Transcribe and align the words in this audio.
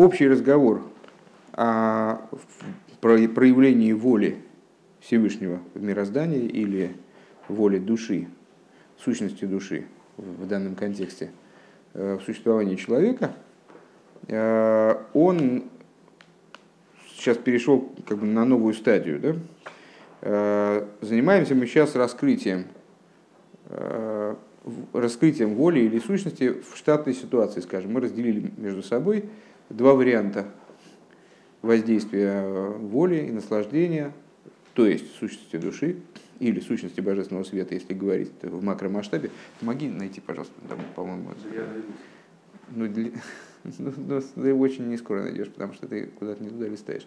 общий 0.00 0.28
разговор 0.28 0.82
о 1.52 2.20
проявлении 3.02 3.92
воли 3.92 4.38
Всевышнего 5.00 5.60
в 5.74 5.82
мироздании 5.82 6.46
или 6.46 6.96
воли 7.48 7.78
души, 7.78 8.28
сущности 8.98 9.44
души 9.44 9.84
в 10.16 10.46
данном 10.46 10.74
контексте, 10.74 11.30
э, 11.92 12.16
в 12.16 12.22
существовании 12.22 12.76
человека, 12.76 13.32
э, 14.28 14.94
он 15.12 15.64
сейчас 17.14 17.36
перешел 17.36 17.92
как 18.06 18.18
бы 18.18 18.26
на 18.26 18.46
новую 18.46 18.72
стадию. 18.72 19.20
Да? 19.20 19.36
Э, 20.22 20.86
занимаемся 21.02 21.54
мы 21.54 21.66
сейчас 21.66 21.94
раскрытием, 21.94 22.64
раскрытием 24.92 25.54
воли 25.54 25.80
или 25.80 25.98
сущности 26.00 26.54
в 26.60 26.76
штатной 26.76 27.14
ситуации, 27.14 27.60
скажем. 27.60 27.92
Мы 27.92 28.00
разделили 28.00 28.50
между 28.56 28.82
собой 28.82 29.26
два 29.70 29.94
варианта 29.94 30.46
воздействия 31.62 32.42
воли 32.42 33.26
и 33.26 33.30
наслаждения, 33.30 34.12
то 34.74 34.86
есть 34.86 35.14
сущности 35.16 35.56
души 35.56 35.96
или 36.38 36.60
сущности 36.60 37.00
божественного 37.00 37.44
света, 37.44 37.74
если 37.74 37.94
говорить 37.94 38.32
в 38.42 38.62
макромасштабе. 38.62 39.30
Помоги 39.60 39.88
найти, 39.88 40.20
пожалуйста, 40.20 40.54
там, 40.68 40.78
по-моему. 40.94 41.30
Ну, 42.70 42.88
для... 42.88 43.10
ну, 43.78 43.92
ну, 43.96 44.20
ты 44.20 44.54
очень 44.54 44.88
не 44.88 44.96
скоро 44.96 45.22
найдешь, 45.22 45.48
потому 45.48 45.74
что 45.74 45.86
ты 45.86 46.06
куда-то 46.06 46.42
не 46.42 46.48
туда 46.48 46.66
листаешь. 46.66 47.06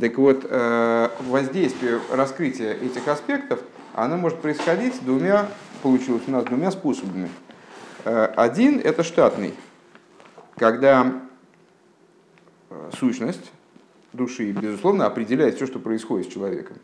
Так 0.00 0.18
вот, 0.18 0.44
э, 0.48 1.08
воздействие, 1.28 2.00
раскрытие 2.12 2.74
этих 2.74 3.06
аспектов, 3.06 3.62
оно 3.94 4.16
может 4.16 4.40
происходить 4.40 4.94
двумя, 5.04 5.48
получилось 5.82 6.22
у 6.26 6.30
нас 6.32 6.44
двумя 6.44 6.70
способами. 6.70 7.28
Э, 8.04 8.24
один– 8.36 8.80
это 8.84 9.04
штатный, 9.04 9.54
когда 10.56 11.25
сущность 12.98 13.52
души, 14.12 14.52
безусловно, 14.52 15.06
определяет 15.06 15.56
все, 15.56 15.66
что 15.66 15.78
происходит 15.78 16.28
с 16.28 16.32
человеком. 16.32 16.76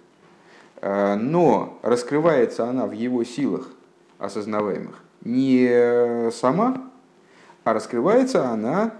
Э, 0.80 1.14
но 1.16 1.78
раскрывается 1.82 2.68
она 2.68 2.86
в 2.86 2.92
его 2.92 3.24
силах 3.24 3.68
осознаваемых 4.18 5.02
не 5.24 6.30
сама, 6.32 6.90
а 7.64 7.72
раскрывается 7.74 8.48
она, 8.48 8.94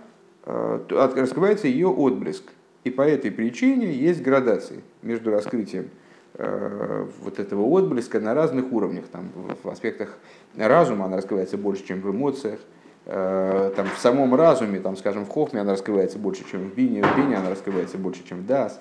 э, 0.45 0.81
раскрывается 0.89 1.67
ее 1.67 1.89
отблеск. 1.89 2.45
И 2.85 2.91
по 2.91 3.03
этой 3.03 3.31
причине 3.31 3.93
есть 3.93 4.23
градации 4.23 4.83
между 5.03 5.31
раскрытием 5.31 5.91
э, 6.35 7.07
вот 7.21 7.39
этого 7.39 7.63
отблеска 7.63 8.21
на 8.21 8.35
разных 8.35 8.73
уровнях. 8.73 9.07
Там, 9.11 9.31
в 9.63 9.69
аспектах 9.69 10.17
разума 10.57 11.07
она 11.07 11.17
раскрывается 11.17 11.57
больше, 11.57 11.87
чем 11.87 12.01
в 12.01 12.11
эмоциях. 12.11 12.59
Там, 13.05 13.89
в 13.97 13.99
самом 13.99 14.35
разуме, 14.35 14.79
там, 14.79 14.97
скажем, 14.97 15.25
в 15.25 15.29
хохме 15.29 15.61
она 15.61 15.73
раскрывается 15.73 16.19
больше, 16.19 16.45
чем 16.49 16.71
в 16.71 16.75
бине, 16.75 17.03
в 17.03 17.17
бине 17.17 17.37
она 17.37 17.51
раскрывается 17.51 17.99
больше, 17.99 18.23
чем 18.29 18.39
в 18.39 18.47
дас 18.47 18.81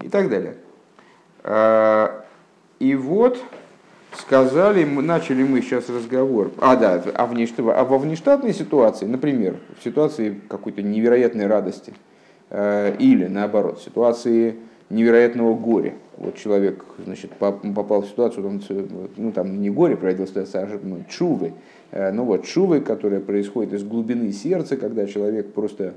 и 0.00 0.08
так 0.08 0.30
далее. 0.30 0.56
И 2.78 2.94
вот 2.94 3.38
сказали, 4.16 4.84
начали 4.84 5.42
мы 5.42 5.62
сейчас 5.62 5.88
разговор. 5.88 6.50
А, 6.58 6.76
да, 6.76 7.02
а, 7.14 7.26
внештат, 7.26 7.66
а 7.66 7.84
во 7.84 7.98
внештатной 7.98 8.52
ситуации, 8.52 9.06
например, 9.06 9.56
в 9.78 9.84
ситуации 9.84 10.40
какой-то 10.48 10.82
невероятной 10.82 11.46
радости, 11.46 11.94
э, 12.50 12.96
или 12.98 13.26
наоборот, 13.26 13.80
ситуации 13.80 14.56
невероятного 14.88 15.54
горя. 15.54 15.94
Вот 16.16 16.36
человек, 16.36 16.84
значит, 17.04 17.30
попал 17.32 18.02
в 18.02 18.06
ситуацию, 18.06 18.46
он, 18.46 18.62
ну 19.16 19.32
там 19.32 19.60
не 19.60 19.70
горе 19.70 19.96
ситуация, 20.26 20.64
а 20.64 20.78
ну, 20.82 21.04
чувы. 21.08 21.52
Э, 21.90 22.10
ну 22.12 22.24
вот 22.24 22.44
чувы, 22.44 22.80
которая 22.80 23.20
происходит 23.20 23.72
из 23.72 23.84
глубины 23.84 24.32
сердца, 24.32 24.76
когда 24.76 25.06
человек 25.06 25.52
просто 25.52 25.94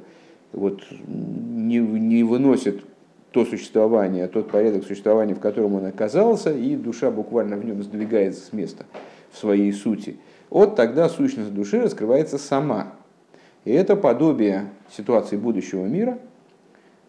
вот 0.52 0.82
не, 1.08 1.78
не 1.80 2.24
выносит 2.24 2.84
то 3.32 3.46
существование, 3.46 4.28
тот 4.28 4.52
порядок 4.52 4.86
существования, 4.86 5.34
в 5.34 5.40
котором 5.40 5.74
он 5.74 5.86
оказался, 5.86 6.54
и 6.54 6.76
душа 6.76 7.10
буквально 7.10 7.58
в 7.58 7.66
нем 7.66 7.82
сдвигается 7.82 8.46
с 8.46 8.54
места 8.54 8.86
в 9.32 9.38
своей 9.40 9.74
сути. 9.74 10.18
Вот 10.52 10.76
тогда 10.76 11.10
сущность 11.10 11.52
души 11.52 11.82
раскрывается 11.82 12.38
сама. 12.38 12.94
И 13.66 13.72
это 13.72 13.96
подобие 13.96 14.70
ситуации 14.96 15.36
будущего 15.36 15.86
мира. 15.86 16.20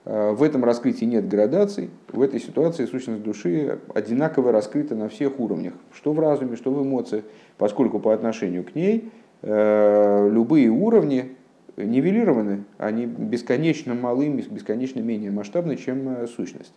А, 0.04 0.32
в 0.32 0.42
этом 0.42 0.64
раскрытии 0.64 1.04
нет 1.04 1.28
градаций. 1.28 1.90
В 2.12 2.20
этой 2.22 2.40
ситуации 2.40 2.86
сущность 2.86 3.22
души 3.22 3.78
одинаково 3.94 4.52
раскрыта 4.52 4.94
на 4.94 5.08
всех 5.08 5.40
уровнях, 5.40 5.74
что 5.92 6.12
в 6.12 6.20
разуме, 6.20 6.56
что 6.56 6.70
в 6.70 6.82
эмоциях, 6.82 7.24
поскольку 7.58 7.98
по 7.98 8.12
отношению 8.12 8.64
к 8.64 8.74
ней 8.74 9.10
э, 9.42 10.28
любые 10.30 10.68
уровни 10.68 11.32
нивелированы, 11.76 12.64
они 12.78 13.06
бесконечно 13.06 13.94
малы, 13.94 14.28
бесконечно 14.28 15.00
менее 15.00 15.30
масштабны, 15.30 15.76
чем 15.76 16.08
э, 16.08 16.26
сущность, 16.26 16.72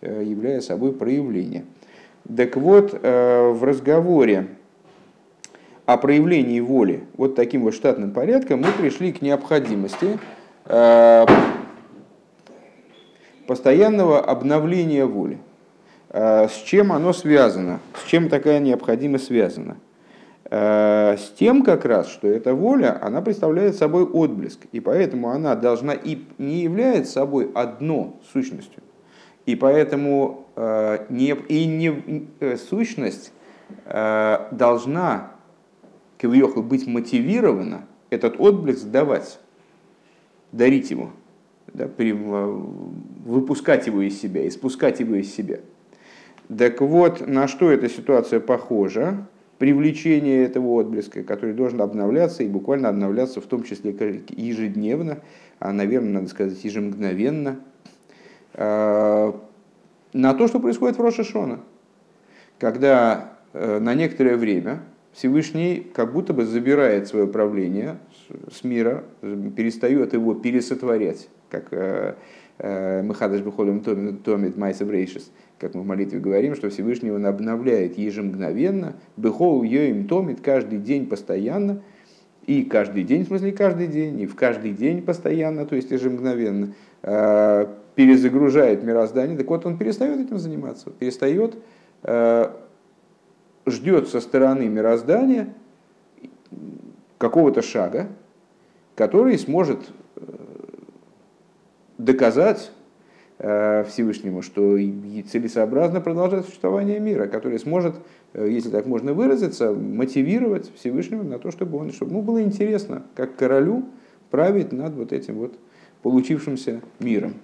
э, 0.00 0.22
являя 0.24 0.60
собой 0.60 0.92
проявление. 0.92 1.64
Так 2.36 2.56
вот, 2.56 2.98
э, 3.00 3.50
в 3.50 3.64
разговоре 3.64 4.46
о 5.86 5.96
проявлении 5.96 6.60
воли 6.60 7.04
вот 7.16 7.34
таким 7.34 7.62
вот 7.62 7.74
штатным 7.74 8.12
порядком 8.12 8.60
мы 8.60 8.68
пришли 8.78 9.12
к 9.12 9.20
необходимости 9.20 10.18
постоянного 13.52 14.18
обновления 14.18 15.04
воли. 15.04 15.38
С 16.10 16.62
чем 16.64 16.90
оно 16.90 17.12
связано? 17.12 17.80
С 17.94 18.08
чем 18.08 18.30
такая 18.30 18.60
необходимость 18.60 19.26
связана? 19.26 19.76
Э, 20.54 21.16
с 21.18 21.30
тем 21.38 21.62
как 21.62 21.86
раз, 21.86 22.08
что 22.08 22.28
эта 22.28 22.54
воля, 22.54 22.98
она 23.02 23.20
представляет 23.22 23.74
собой 23.74 24.04
отблеск, 24.04 24.60
и 24.72 24.80
поэтому 24.80 25.30
она 25.30 25.54
должна 25.54 25.94
и 25.94 26.18
не 26.36 26.60
является 26.60 27.12
собой 27.12 27.50
одно 27.54 28.20
сущностью, 28.34 28.82
и 29.46 29.54
поэтому 29.54 30.46
э, 30.56 31.06
не, 31.08 31.34
и 31.48 31.64
не, 31.66 32.28
э, 32.40 32.56
сущность 32.56 33.32
должна 33.86 35.30
Кавиохал 36.18 36.62
быть 36.62 36.86
мотивирована 36.86 37.86
этот 38.10 38.38
отблеск 38.38 38.84
давать, 38.84 39.38
дарить 40.52 40.90
ему, 40.90 41.12
да, 41.72 41.88
выпускать 43.24 43.86
его 43.86 44.02
из 44.02 44.20
себя, 44.20 44.46
испускать 44.46 45.00
его 45.00 45.14
из 45.14 45.34
себя. 45.34 45.60
Так 46.56 46.80
вот, 46.80 47.26
на 47.26 47.48
что 47.48 47.70
эта 47.70 47.88
ситуация 47.88 48.40
похожа? 48.40 49.26
привлечение 49.62 50.42
этого 50.42 50.70
отблеска, 50.70 51.22
который 51.22 51.54
должен 51.54 51.80
обновляться 51.82 52.42
и 52.42 52.48
буквально 52.48 52.88
обновляться 52.88 53.40
в 53.40 53.46
том 53.46 53.62
числе 53.62 53.92
ежедневно, 54.30 55.20
а, 55.60 55.72
наверное, 55.72 56.14
надо 56.14 56.26
сказать, 56.26 56.64
ежемгновенно, 56.64 57.60
а, 58.54 59.40
на 60.12 60.34
то, 60.34 60.48
что 60.48 60.58
происходит 60.58 60.98
в 60.98 61.00
Рошашона, 61.00 61.60
когда 62.58 63.34
э, 63.52 63.78
на 63.78 63.94
некоторое 63.94 64.36
время 64.36 64.82
Всевышний 65.12 65.86
как 65.94 66.12
будто 66.12 66.32
бы 66.32 66.44
забирает 66.44 67.06
свое 67.06 67.28
правление 67.28 67.98
с 68.50 68.64
мира, 68.64 69.04
перестает 69.20 70.12
его 70.12 70.34
пересотворять, 70.34 71.28
как 71.50 71.68
э, 71.70 72.16
Махадаш 72.58 73.40
Бухолем 73.40 73.80
Томит 73.80 74.56
Майса 74.56 74.84
Брейшис, 74.84 75.30
как 75.58 75.74
мы 75.74 75.82
в 75.82 75.86
молитве 75.86 76.20
говорим, 76.20 76.54
что 76.54 76.70
Всевышний 76.70 77.10
он 77.10 77.26
обновляет 77.26 77.98
ежемгновенно, 77.98 78.94
Бехол 79.16 79.62
Йоим 79.62 80.06
Томит 80.06 80.40
каждый 80.40 80.78
день 80.78 81.06
постоянно, 81.06 81.82
и 82.46 82.64
каждый 82.64 83.04
день, 83.04 83.24
в 83.24 83.28
смысле 83.28 83.52
каждый 83.52 83.86
день, 83.86 84.20
и 84.20 84.26
в 84.26 84.34
каждый 84.34 84.72
день 84.72 85.02
постоянно, 85.02 85.64
то 85.64 85.76
есть 85.76 85.90
ежемгновенно, 85.90 86.74
э, 87.02 87.66
перезагружает 87.94 88.82
мироздание, 88.82 89.36
так 89.36 89.48
вот 89.48 89.64
он 89.66 89.78
перестает 89.78 90.18
этим 90.20 90.38
заниматься, 90.38 90.90
перестает, 90.90 91.56
э, 92.02 92.50
ждет 93.66 94.08
со 94.08 94.20
стороны 94.20 94.68
мироздания 94.68 95.54
какого-то 97.18 97.62
шага, 97.62 98.08
который 98.96 99.38
сможет 99.38 99.78
э, 100.16 100.22
доказать 101.98 102.70
Э, 103.44 103.82
Всевышнему, 103.88 104.40
что 104.40 104.78
целесообразно 105.28 106.00
продолжать 106.00 106.44
существование 106.44 107.00
мира, 107.00 107.26
который 107.26 107.58
сможет, 107.58 107.96
э, 108.34 108.48
если 108.48 108.68
так 108.68 108.86
можно 108.86 109.14
выразиться, 109.14 109.72
мотивировать 109.72 110.72
Всевышнего 110.76 111.24
на 111.24 111.40
то, 111.40 111.50
чтобы 111.50 111.78
он, 111.78 111.90
чтобы 111.90 112.12
ему 112.12 112.22
было 112.22 112.40
интересно, 112.40 113.02
как 113.16 113.34
королю, 113.34 113.86
править 114.30 114.70
над 114.70 114.94
вот 114.94 115.12
этим 115.12 115.38
вот 115.38 115.58
получившимся 116.02 116.82
миром. 117.00 117.34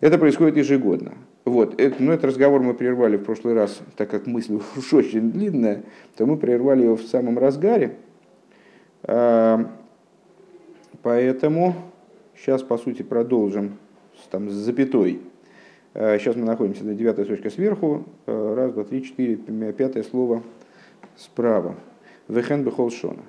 Это 0.00 0.16
происходит 0.16 0.56
ежегодно. 0.56 1.12
Вот, 1.44 1.78
это, 1.78 2.02
ну, 2.02 2.12
этот 2.12 2.24
разговор 2.24 2.62
мы 2.62 2.72
прервали 2.72 3.18
в 3.18 3.24
прошлый 3.24 3.52
раз, 3.52 3.80
так 3.94 4.08
как 4.08 4.26
мысль 4.26 4.58
уж 4.76 4.94
очень 4.94 5.30
длинная, 5.32 5.82
то 6.16 6.24
мы 6.24 6.38
прервали 6.38 6.84
его 6.84 6.96
в 6.96 7.02
самом 7.02 7.36
разгаре. 7.36 7.96
А, 9.02 9.70
поэтому 11.02 11.74
сейчас, 12.40 12.62
по 12.62 12.78
сути, 12.78 13.02
продолжим 13.02 13.78
там, 14.30 14.50
с 14.50 14.54
запятой. 14.54 15.20
Сейчас 15.94 16.36
э, 16.36 16.38
мы 16.38 16.44
находимся 16.44 16.84
на 16.84 16.94
девятой 16.94 17.24
точке 17.24 17.50
сверху. 17.50 18.04
Э, 18.26 18.54
раз, 18.56 18.72
два, 18.72 18.84
три, 18.84 19.02
четыре, 19.02 19.36
пятое 19.72 20.02
слово 20.02 20.42
справа. 21.16 21.74
Вехен 22.28 22.64
бехол 22.64 22.90
шона. 22.90 23.22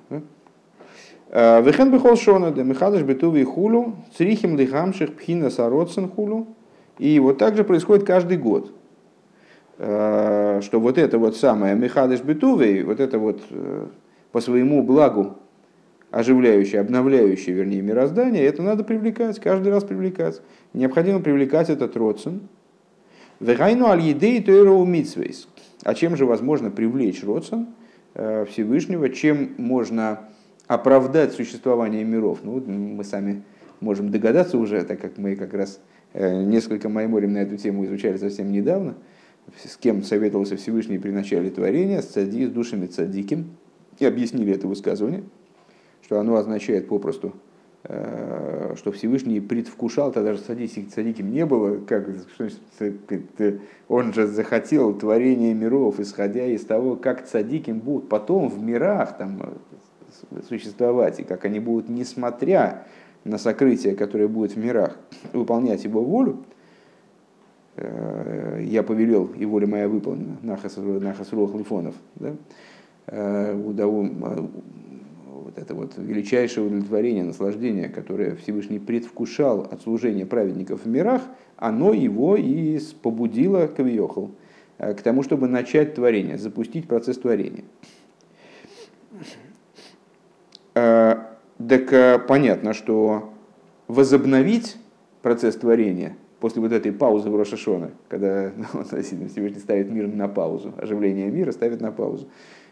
Вехен 1.32 1.90
бихол 1.90 2.16
шона, 2.16 2.50
да 2.50 2.62
михадыш 2.62 3.02
бетуви 3.02 3.44
хулу, 3.44 3.94
црихим 4.16 4.56
лихамших 4.56 5.14
пхина 5.14 5.50
сароцен 5.50 6.08
хулу. 6.08 6.48
И 6.98 7.18
вот 7.18 7.38
так 7.38 7.56
же 7.56 7.64
происходит 7.64 8.04
каждый 8.04 8.36
год. 8.36 8.72
Что 9.78 10.60
вот 10.72 10.98
это 10.98 11.18
вот 11.18 11.36
самое 11.36 11.74
михадыш 11.74 12.20
бетуви, 12.20 12.82
вот 12.82 13.00
это 13.00 13.18
вот 13.18 13.40
по 14.32 14.40
своему 14.40 14.82
благу 14.82 15.36
оживляющее, 16.10 16.80
обновляющее, 16.80 17.54
вернее, 17.54 17.82
мироздание, 17.82 18.44
это 18.44 18.62
надо 18.62 18.84
привлекать, 18.84 19.38
каждый 19.38 19.68
раз 19.68 19.84
привлекать. 19.84 20.40
Необходимо 20.72 21.20
привлекать 21.20 21.70
этот 21.70 21.96
родствен. 21.96 22.48
Вегайну 23.38 23.86
аль 23.86 24.00
едей 24.02 24.40
митсвейс. 24.40 25.48
А 25.84 25.94
чем 25.94 26.16
же 26.16 26.26
возможно 26.26 26.70
привлечь 26.70 27.24
родствен 27.24 27.68
э, 28.14 28.44
Всевышнего? 28.50 29.08
Чем 29.08 29.50
можно 29.56 30.28
оправдать 30.66 31.32
существование 31.32 32.04
миров? 32.04 32.40
Ну, 32.42 32.60
мы 32.60 33.02
сами 33.04 33.42
можем 33.80 34.10
догадаться 34.10 34.58
уже, 34.58 34.82
так 34.82 35.00
как 35.00 35.16
мы 35.16 35.36
как 35.36 35.54
раз 35.54 35.80
э, 36.12 36.42
несколько 36.42 36.88
майморем 36.88 37.32
на 37.32 37.38
эту 37.38 37.56
тему 37.56 37.84
изучали 37.86 38.16
совсем 38.18 38.52
недавно, 38.52 38.94
с 39.64 39.76
кем 39.76 40.02
советовался 40.02 40.56
Всевышний 40.56 40.98
при 40.98 41.10
начале 41.10 41.50
творения, 41.50 42.02
с, 42.02 42.06
цади, 42.06 42.46
с 42.46 42.50
душами 42.50 42.86
цадиким, 42.86 43.52
и 43.98 44.04
объяснили 44.04 44.52
это 44.52 44.66
высказывание– 44.66 45.22
что 46.10 46.18
оно 46.18 46.34
означает 46.34 46.88
попросту, 46.88 47.34
э, 47.84 48.74
что 48.76 48.90
Всевышний 48.90 49.38
предвкушал, 49.40 50.10
тогда 50.10 50.34
же 50.34 50.40
садиким 50.40 51.30
не 51.30 51.46
было, 51.46 51.78
как, 51.86 52.08
он 53.86 54.12
же 54.12 54.26
захотел 54.26 54.92
творение 54.92 55.54
миров, 55.54 56.00
исходя 56.00 56.46
из 56.46 56.64
того, 56.64 56.96
как 56.96 57.28
цадиким 57.28 57.78
будут 57.78 58.08
потом 58.08 58.48
в 58.48 58.60
мирах 58.60 59.18
там, 59.18 59.40
существовать, 60.48 61.20
и 61.20 61.22
как 61.22 61.44
они 61.44 61.60
будут, 61.60 61.88
несмотря 61.88 62.88
на 63.22 63.38
сокрытие, 63.38 63.94
которое 63.94 64.26
будет 64.26 64.56
в 64.56 64.58
мирах, 64.58 64.98
выполнять 65.32 65.84
его 65.84 66.02
волю, 66.02 66.42
э, 67.76 68.64
я 68.64 68.82
повелел, 68.82 69.26
и 69.26 69.46
воля 69.46 69.68
моя 69.68 69.88
выполнена, 69.88 70.38
нахас, 70.42 70.76
нахас 70.76 71.30
лифонов, 71.30 71.94
да? 72.16 72.34
Вот 75.44 75.58
это 75.58 75.74
вот 75.74 75.94
величайшее 75.96 76.66
удовлетворение, 76.66 77.24
наслаждение, 77.24 77.88
которое 77.88 78.36
Всевышний 78.36 78.78
предвкушал 78.78 79.62
от 79.62 79.82
служения 79.82 80.26
праведников 80.26 80.84
в 80.84 80.88
мирах, 80.88 81.22
оно 81.56 81.92
его 81.92 82.36
и 82.36 82.78
побудило 83.02 83.66
Кавиохал 83.66 84.30
э, 84.78 84.94
к 84.94 85.02
тому, 85.02 85.22
чтобы 85.22 85.48
начать 85.48 85.94
творение, 85.94 86.38
запустить 86.38 86.86
процесс 86.86 87.18
творения. 87.18 87.64
Э, 90.74 91.16
так 91.68 91.92
э, 91.92 92.18
понятно, 92.18 92.72
что 92.72 93.32
возобновить 93.88 94.76
процесс 95.22 95.56
творения 95.56 96.16
после 96.40 96.62
вот 96.62 96.72
этой 96.72 96.92
паузы 96.92 97.28
в 97.30 97.36
Рошашона, 97.36 97.90
когда 98.08 98.52
ну, 98.56 98.84
Всевышний 98.84 99.60
ставит 99.60 99.90
мир 99.90 100.08
на 100.08 100.28
паузу, 100.28 100.74
оживление 100.78 101.30
мира 101.30 101.52
ставит 101.52 101.80
на 101.80 101.92
паузу, 101.92 102.28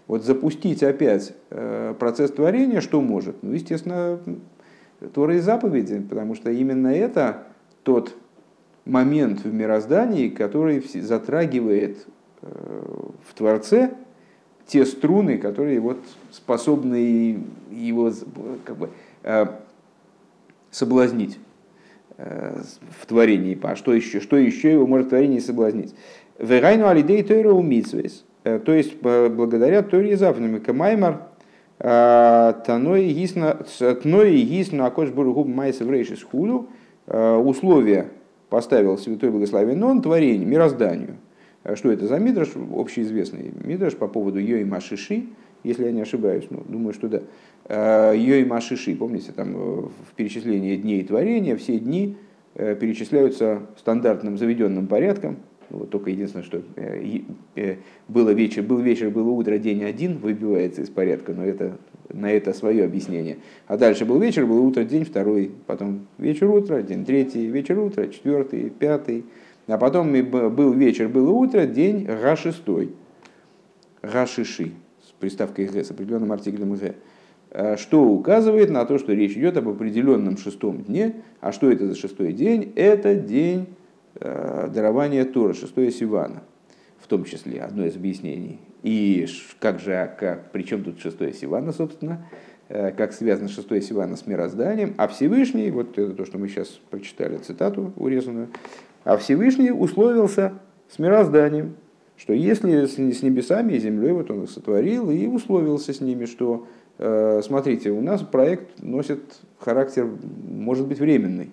вот 0.08 0.24
запустить 0.24 0.82
опять 0.82 1.34
э, 1.50 1.94
процесс 1.98 2.32
творения, 2.32 2.80
что 2.80 3.00
может? 3.02 3.42
Ну, 3.42 3.52
естественно, 3.52 4.18
Тора 5.14 5.36
и 5.36 5.38
заповеди, 5.38 6.00
потому 6.00 6.34
что 6.34 6.50
именно 6.50 6.88
это 6.88 7.44
тот 7.84 8.16
момент 8.86 9.44
в 9.44 9.52
мироздании, 9.52 10.30
который 10.30 10.80
затрагивает 10.80 12.06
э, 12.40 12.48
в 13.28 13.34
Творце 13.34 13.92
те 14.66 14.86
струны, 14.86 15.36
которые 15.36 15.78
вот 15.78 15.98
способны 16.30 17.44
его 17.70 18.10
как 18.64 18.76
бы, 18.76 18.90
э, 19.22 19.46
соблазнить 20.70 21.38
в 22.16 23.06
творении. 23.06 23.56
А 23.62 23.76
что 23.76 23.94
еще, 23.94 24.20
что 24.20 24.36
еще 24.36 24.72
его 24.72 24.88
может 24.88 25.06
в 25.06 25.10
творении 25.10 25.38
соблазнить? 25.38 25.94
Верайну 26.40 26.88
алидей 26.88 27.22
тойра 27.22 27.52
умитсвейс. 27.52 28.24
Э, 28.48 28.60
то 28.64 28.72
есть 28.72 29.00
благодаря 29.00 29.82
Торе 29.82 30.16
Зафнами 30.16 30.58
Камаймар 30.58 31.22
э, 31.78 32.54
Таной 32.66 33.08
Гисна 33.08 34.86
Акош 34.86 35.10
Бургуб 35.10 35.48
Майса 35.48 35.84
Врейшис 35.84 36.22
Хулю 36.22 36.68
э, 37.06 37.34
условия 37.36 38.08
поставил 38.48 38.96
Святой 38.96 39.30
Благословен 39.30 39.82
Он 39.84 40.00
творение, 40.00 40.46
мирозданию. 40.46 41.16
Что 41.74 41.90
это 41.92 42.06
за 42.06 42.18
мидраш? 42.18 42.48
Общеизвестный 42.74 43.52
мидраш 43.62 43.94
по 43.94 44.08
поводу 44.08 44.38
Йои 44.38 44.64
Машиши, 44.64 45.26
если 45.64 45.84
я 45.84 45.92
не 45.92 46.00
ошибаюсь, 46.00 46.46
ну, 46.48 46.62
думаю, 46.66 46.94
что 46.94 47.08
да. 47.08 48.12
Йои 48.14 48.44
Машиши, 48.44 48.94
помните, 48.94 49.32
там 49.32 49.52
в 49.52 50.14
перечислении 50.16 50.76
дней 50.76 51.04
творения 51.04 51.56
все 51.56 51.78
дни 51.78 52.16
перечисляются 52.54 53.60
стандартным 53.76 54.38
заведенным 54.38 54.86
порядком, 54.86 55.36
вот 55.70 55.90
только 55.90 56.10
единственное, 56.10 56.44
что 56.44 56.62
э, 56.76 57.20
э, 57.56 57.76
было 58.08 58.30
вечер, 58.30 58.62
был 58.62 58.78
вечер, 58.78 59.10
было 59.10 59.30
утро, 59.30 59.58
день 59.58 59.84
один, 59.84 60.18
выбивается 60.18 60.82
из 60.82 60.88
порядка, 60.88 61.34
но 61.34 61.44
это, 61.44 61.76
на 62.10 62.30
это 62.30 62.52
свое 62.54 62.84
объяснение. 62.84 63.38
А 63.66 63.76
дальше 63.76 64.04
был 64.04 64.18
вечер, 64.18 64.46
было 64.46 64.60
утро, 64.60 64.84
день 64.84 65.04
второй, 65.04 65.50
потом 65.66 66.06
вечер, 66.16 66.48
утро, 66.50 66.82
день 66.82 67.04
третий, 67.04 67.46
вечер, 67.46 67.78
утро, 67.78 68.06
четвертый, 68.08 68.70
пятый. 68.70 69.24
А 69.66 69.76
потом 69.76 70.10
был 70.12 70.72
вечер, 70.72 71.08
было 71.08 71.30
утро, 71.30 71.66
день 71.66 72.04
га 72.04 72.36
шестой. 72.36 72.94
Га 74.02 74.26
шиши, 74.26 74.72
с 75.06 75.12
приставкой 75.20 75.66
г, 75.66 75.84
с 75.84 75.90
определенным 75.90 76.32
артиклем 76.32 76.74
г. 76.74 76.94
А 77.50 77.76
что 77.76 78.04
указывает 78.04 78.70
на 78.70 78.86
то, 78.86 78.98
что 78.98 79.12
речь 79.12 79.32
идет 79.32 79.58
об 79.58 79.68
определенном 79.68 80.38
шестом 80.38 80.82
дне. 80.82 81.16
А 81.40 81.52
что 81.52 81.70
это 81.70 81.88
за 81.88 81.94
шестой 81.94 82.32
день? 82.32 82.72
Это 82.76 83.14
день 83.14 83.66
дарование 84.20 85.24
Тора, 85.24 85.54
шестое 85.54 85.90
Сивана, 85.90 86.42
в 86.98 87.06
том 87.06 87.24
числе, 87.24 87.60
одно 87.60 87.86
из 87.86 87.96
объяснений. 87.96 88.60
И 88.82 89.26
как 89.60 89.80
же, 89.80 89.94
а 89.94 90.06
как, 90.06 90.52
при 90.52 90.62
чем 90.62 90.84
тут 90.84 91.00
шестое 91.00 91.32
Сивана, 91.32 91.72
собственно, 91.72 92.26
э, 92.68 92.92
как 92.92 93.12
связано 93.12 93.48
шестое 93.48 93.82
Сивана 93.82 94.16
с 94.16 94.26
мирозданием, 94.26 94.94
а 94.98 95.08
Всевышний, 95.08 95.70
вот 95.70 95.98
это 95.98 96.12
то, 96.12 96.24
что 96.24 96.38
мы 96.38 96.48
сейчас 96.48 96.68
прочитали, 96.90 97.38
цитату 97.38 97.92
урезанную, 97.96 98.48
а 99.04 99.16
Всевышний 99.16 99.72
условился 99.72 100.54
с 100.88 100.98
мирозданием, 100.98 101.74
что 102.16 102.32
если 102.32 102.86
с 102.86 103.22
небесами 103.22 103.74
и 103.74 103.78
землей 103.78 104.12
вот 104.12 104.30
он 104.30 104.44
их 104.44 104.50
сотворил 104.50 105.10
и 105.10 105.26
условился 105.26 105.92
с 105.92 106.00
ними, 106.00 106.26
что 106.26 106.66
э, 106.98 107.40
смотрите, 107.44 107.90
у 107.90 108.00
нас 108.00 108.22
проект 108.22 108.80
носит 108.82 109.22
характер, 109.58 110.08
может 110.48 110.86
быть, 110.86 110.98
временный. 110.98 111.50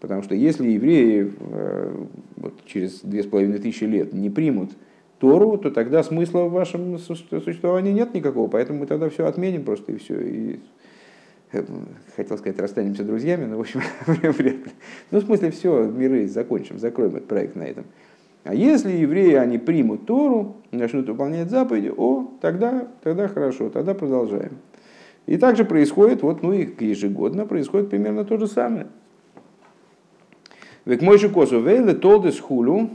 Потому 0.00 0.22
что 0.22 0.34
если 0.34 0.68
евреи 0.68 1.32
э, 1.38 2.04
вот, 2.36 2.54
через 2.66 3.00
две 3.00 3.22
с 3.22 3.26
половиной 3.26 3.58
тысячи 3.58 3.84
лет 3.84 4.12
не 4.12 4.30
примут 4.30 4.70
Тору, 5.18 5.58
то 5.58 5.70
тогда 5.70 6.02
смысла 6.04 6.44
в 6.44 6.52
вашем 6.52 6.98
существовании 6.98 7.92
нет 7.92 8.14
никакого, 8.14 8.48
поэтому 8.48 8.80
мы 8.80 8.86
тогда 8.86 9.08
все 9.08 9.26
отменим 9.26 9.64
просто 9.64 9.92
и 9.92 9.96
все. 9.96 10.20
И, 10.20 10.60
э, 11.52 11.64
хотел 12.14 12.38
сказать, 12.38 12.60
расстанемся 12.60 13.02
друзьями, 13.02 13.46
но 13.46 13.56
в 13.56 13.60
общем 13.60 13.80
вряд 14.06 14.38
ли. 14.38 14.60
Ну, 15.10 15.18
в 15.18 15.24
смысле, 15.24 15.50
все, 15.50 15.84
миры 15.84 16.28
закончим, 16.28 16.78
закроем 16.78 17.16
этот 17.16 17.26
проект 17.26 17.56
на 17.56 17.64
этом. 17.64 17.84
А 18.44 18.54
если 18.54 18.92
евреи, 18.92 19.34
они 19.34 19.58
примут 19.58 20.06
Тору, 20.06 20.56
начнут 20.70 21.08
выполнять 21.08 21.50
заповеди, 21.50 21.92
о, 21.94 22.30
тогда, 22.40 22.86
тогда 23.02 23.26
хорошо, 23.26 23.68
тогда 23.68 23.94
продолжаем. 23.94 24.58
И 25.26 25.36
также 25.36 25.64
происходит, 25.64 26.22
вот, 26.22 26.42
ну 26.42 26.52
и 26.52 26.66
ежегодно 26.82 27.44
происходит 27.44 27.90
примерно 27.90 28.24
то 28.24 28.38
же 28.38 28.46
самое. 28.46 28.86
Век 30.88 31.02
мой 31.02 31.18
же 31.18 31.28
косу 31.28 31.60
вейле 31.60 31.92
толдес 31.92 32.40
хулу 32.40 32.88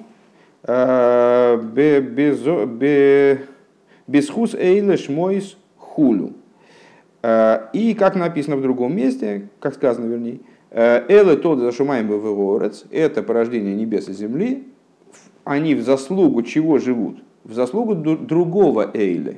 безхус 4.08 4.56
эйле 4.56 4.98
шмойс 4.98 5.56
хулу. 5.78 6.34
И 7.24 7.96
как 7.98 8.16
написано 8.16 8.56
в 8.56 8.64
другом 8.64 8.96
месте, 8.96 9.48
как 9.60 9.76
сказано 9.76 10.08
вернее, 10.08 10.40
Эле 10.72 11.36
тот 11.38 11.60
зашумаем 11.60 12.08
в 12.08 12.72
это 12.90 13.22
порождение 13.22 13.76
небес 13.76 14.10
и 14.10 14.14
земли, 14.14 14.64
они 15.44 15.76
в 15.76 15.84
заслугу 15.84 16.42
чего 16.42 16.80
живут? 16.80 17.20
В 17.44 17.54
заслугу 17.54 17.94
другого 17.94 18.90
Эйле. 18.92 19.38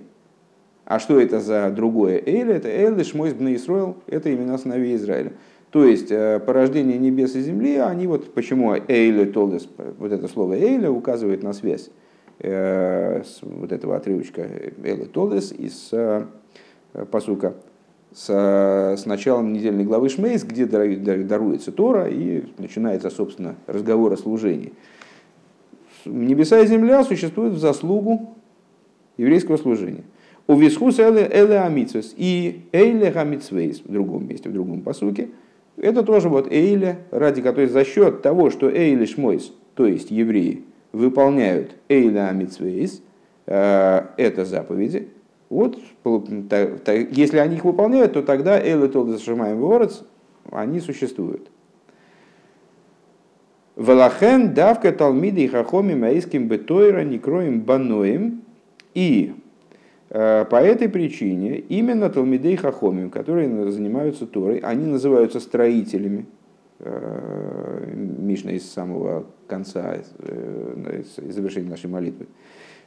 А 0.86 1.00
что 1.00 1.20
это 1.20 1.42
за 1.42 1.70
другое 1.72 2.22
Эйле? 2.26 2.54
Это 2.54 2.70
Эйле 2.70 3.04
Шмойс 3.04 3.34
Бнеисроил, 3.34 3.98
это 4.08 4.34
имена 4.34 4.58
сыновей 4.58 4.96
Израиля. 4.96 5.34
То 5.76 5.84
есть 5.84 6.10
э, 6.10 6.40
порождение 6.40 6.98
небес 6.98 7.36
и 7.36 7.42
земли, 7.42 7.76
они 7.76 8.08
вот 8.08 8.34
почему 8.34 8.74
Эйле 8.88 9.26
Толдес, 9.26 9.68
вот 9.98 10.10
это 10.10 10.30
слово 10.30 10.54
Эйле 10.54 10.90
указывает 10.90 11.44
на 11.44 11.52
связь 11.52 11.90
э, 12.40 13.24
с 13.26 13.42
вот 13.42 13.74
этого 13.74 13.98
отрывочка 13.98 14.44
Эйле 14.82 15.04
Толдес 15.04 15.52
из 15.52 15.90
э, 15.92 16.28
посука 17.12 17.56
с, 18.14 18.30
с 18.30 19.06
началом 19.06 19.52
недельной 19.52 19.84
главы 19.84 20.08
Шмейс, 20.08 20.46
где 20.46 20.66
даруется 20.66 21.74
Тора 21.74 22.08
и 22.08 22.46
начинается, 22.58 23.10
собственно, 23.10 23.56
разговор 23.68 24.14
о 24.14 24.16
служении. 24.16 24.72
Небеса 26.06 26.62
и 26.62 26.68
земля 26.68 27.04
существуют 27.04 27.54
в 27.54 27.60
заслугу 27.60 28.38
еврейского 29.18 29.58
служения. 29.58 30.06
У 30.48 30.56
висхус 30.56 31.00
эле 31.00 31.28
амитсвес 31.60 32.14
и 32.16 32.62
эйле 32.72 33.12
гамитсвейс 33.12 33.82
в 33.82 33.92
другом 33.92 34.26
месте, 34.26 34.48
в 34.48 34.54
другом 34.54 34.80
посуке. 34.80 35.32
Это 35.78 36.04
тоже 36.04 36.30
вот 36.30 36.52
эйле, 36.52 37.00
ради 37.12 37.42
которой 37.42 37.68
за 37.68 37.84
счет 37.84 38.22
того, 38.22 38.50
что 38.50 38.70
эйле 38.70 39.06
шмойс, 39.06 39.54
то 39.76 39.86
есть 39.86 40.12
евреи, 40.12 40.64
выполняют 40.92 41.76
эйле 41.90 42.22
амитсвейс, 42.22 43.02
э, 43.46 44.02
это 44.18 44.46
заповеди, 44.46 45.10
вот, 45.50 45.78
если 47.12 47.38
они 47.38 47.58
их 47.58 47.66
выполняют, 47.66 48.14
то 48.14 48.22
тогда 48.22 48.60
эйле 48.60 48.88
толдес 48.88 49.22
шамаем 49.22 49.60
ворец, 49.60 50.04
они 50.52 50.80
существуют. 50.80 51.50
Валахен 53.76 54.54
давка 54.54 54.92
талмиды 54.94 55.42
и 55.42 55.48
хахоми 55.48 55.96
маиским 55.96 56.48
бетойра 56.48 57.04
некроем 57.04 57.62
баноем. 57.62 58.42
И 58.94 59.34
по 60.10 60.56
этой 60.56 60.88
причине 60.88 61.58
именно 61.58 62.10
талмиды 62.10 62.54
и 62.54 62.56
хахомим, 62.56 63.10
которые 63.10 63.72
занимаются 63.72 64.28
Торой, 64.28 64.60
они 64.60 64.86
называются 64.86 65.40
строителями. 65.40 66.28
Э, 66.80 67.88
Мишна 67.96 68.52
из 68.52 68.70
самого 68.70 69.26
конца, 69.48 69.96
э, 70.20 71.02
из 71.02 71.34
завершения 71.34 71.70
нашей 71.70 71.90
молитвы. 71.90 72.28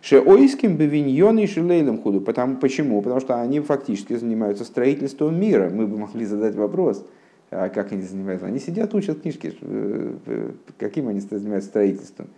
Шеойским 0.00 0.76
бевиньон 0.76 1.38
и 1.38 1.46
шилейлем 1.46 1.98
худу. 1.98 2.20
Потому, 2.20 2.56
почему? 2.56 3.02
Потому 3.02 3.20
что 3.20 3.40
они 3.40 3.60
фактически 3.60 4.14
занимаются 4.14 4.64
строительством 4.64 5.40
мира. 5.40 5.70
Мы 5.70 5.86
бы 5.86 5.98
могли 5.98 6.24
задать 6.24 6.54
вопрос– 6.54 7.04
а 7.50 7.68
как 7.68 7.92
они 7.92 8.02
занимаются? 8.02 8.46
Они 8.46 8.58
сидят, 8.58 8.94
учат 8.94 9.22
книжки. 9.22 9.54
Э, 9.60 10.16
э, 10.26 10.50
каким 10.78 11.08
они 11.08 11.20
занимаются 11.20 11.70
строительством? 11.70 12.28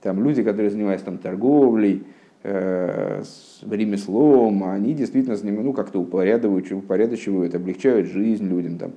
Там 0.00 0.22
люди, 0.22 0.42
которые 0.42 0.70
занимаются 0.70 1.06
там, 1.06 1.18
торговлей, 1.18 1.96
э, 1.96 2.19
ремеслом, 2.42 4.64
они 4.64 4.94
действительно 4.94 5.36
ну, 5.62 5.72
как-то 5.72 6.00
упорядочивают, 6.00 6.72
упорядочивают, 6.72 7.54
облегчают 7.54 8.08
жизнь 8.08 8.48
людям. 8.48 8.78
Там. 8.78 8.92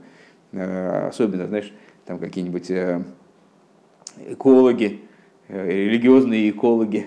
Э, 0.54 1.08
особенно, 1.08 1.48
знаешь, 1.48 1.74
там 2.06 2.20
какие-нибудь 2.20 2.72
э, 2.72 3.04
экологи, 4.28 5.02
Э, 5.50 5.68
религиозные 5.68 6.52
экологи, 6.52 7.06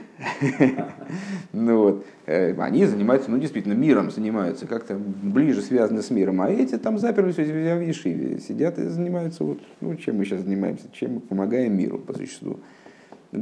ну 1.54 1.78
вот, 1.78 2.06
э, 2.26 2.52
они 2.60 2.84
занимаются, 2.84 3.30
ну 3.30 3.38
действительно, 3.38 3.72
миром 3.72 4.10
занимаются, 4.10 4.66
как-то 4.66 4.94
ближе 4.94 5.62
связаны 5.62 6.02
с 6.02 6.10
миром, 6.10 6.42
а 6.42 6.50
эти 6.50 6.76
там 6.76 6.98
заперлись 6.98 7.36
в 7.36 7.40
Ешиве, 7.40 8.38
сидят 8.40 8.78
и 8.78 8.88
занимаются, 8.88 9.42
вот, 9.42 9.60
ну 9.80 9.96
чем 9.96 10.18
мы 10.18 10.26
сейчас 10.26 10.42
занимаемся, 10.42 10.84
чем 10.92 11.14
мы 11.14 11.20
помогаем 11.20 11.78
миру 11.78 11.98
по 11.98 12.12
существу. 12.12 12.58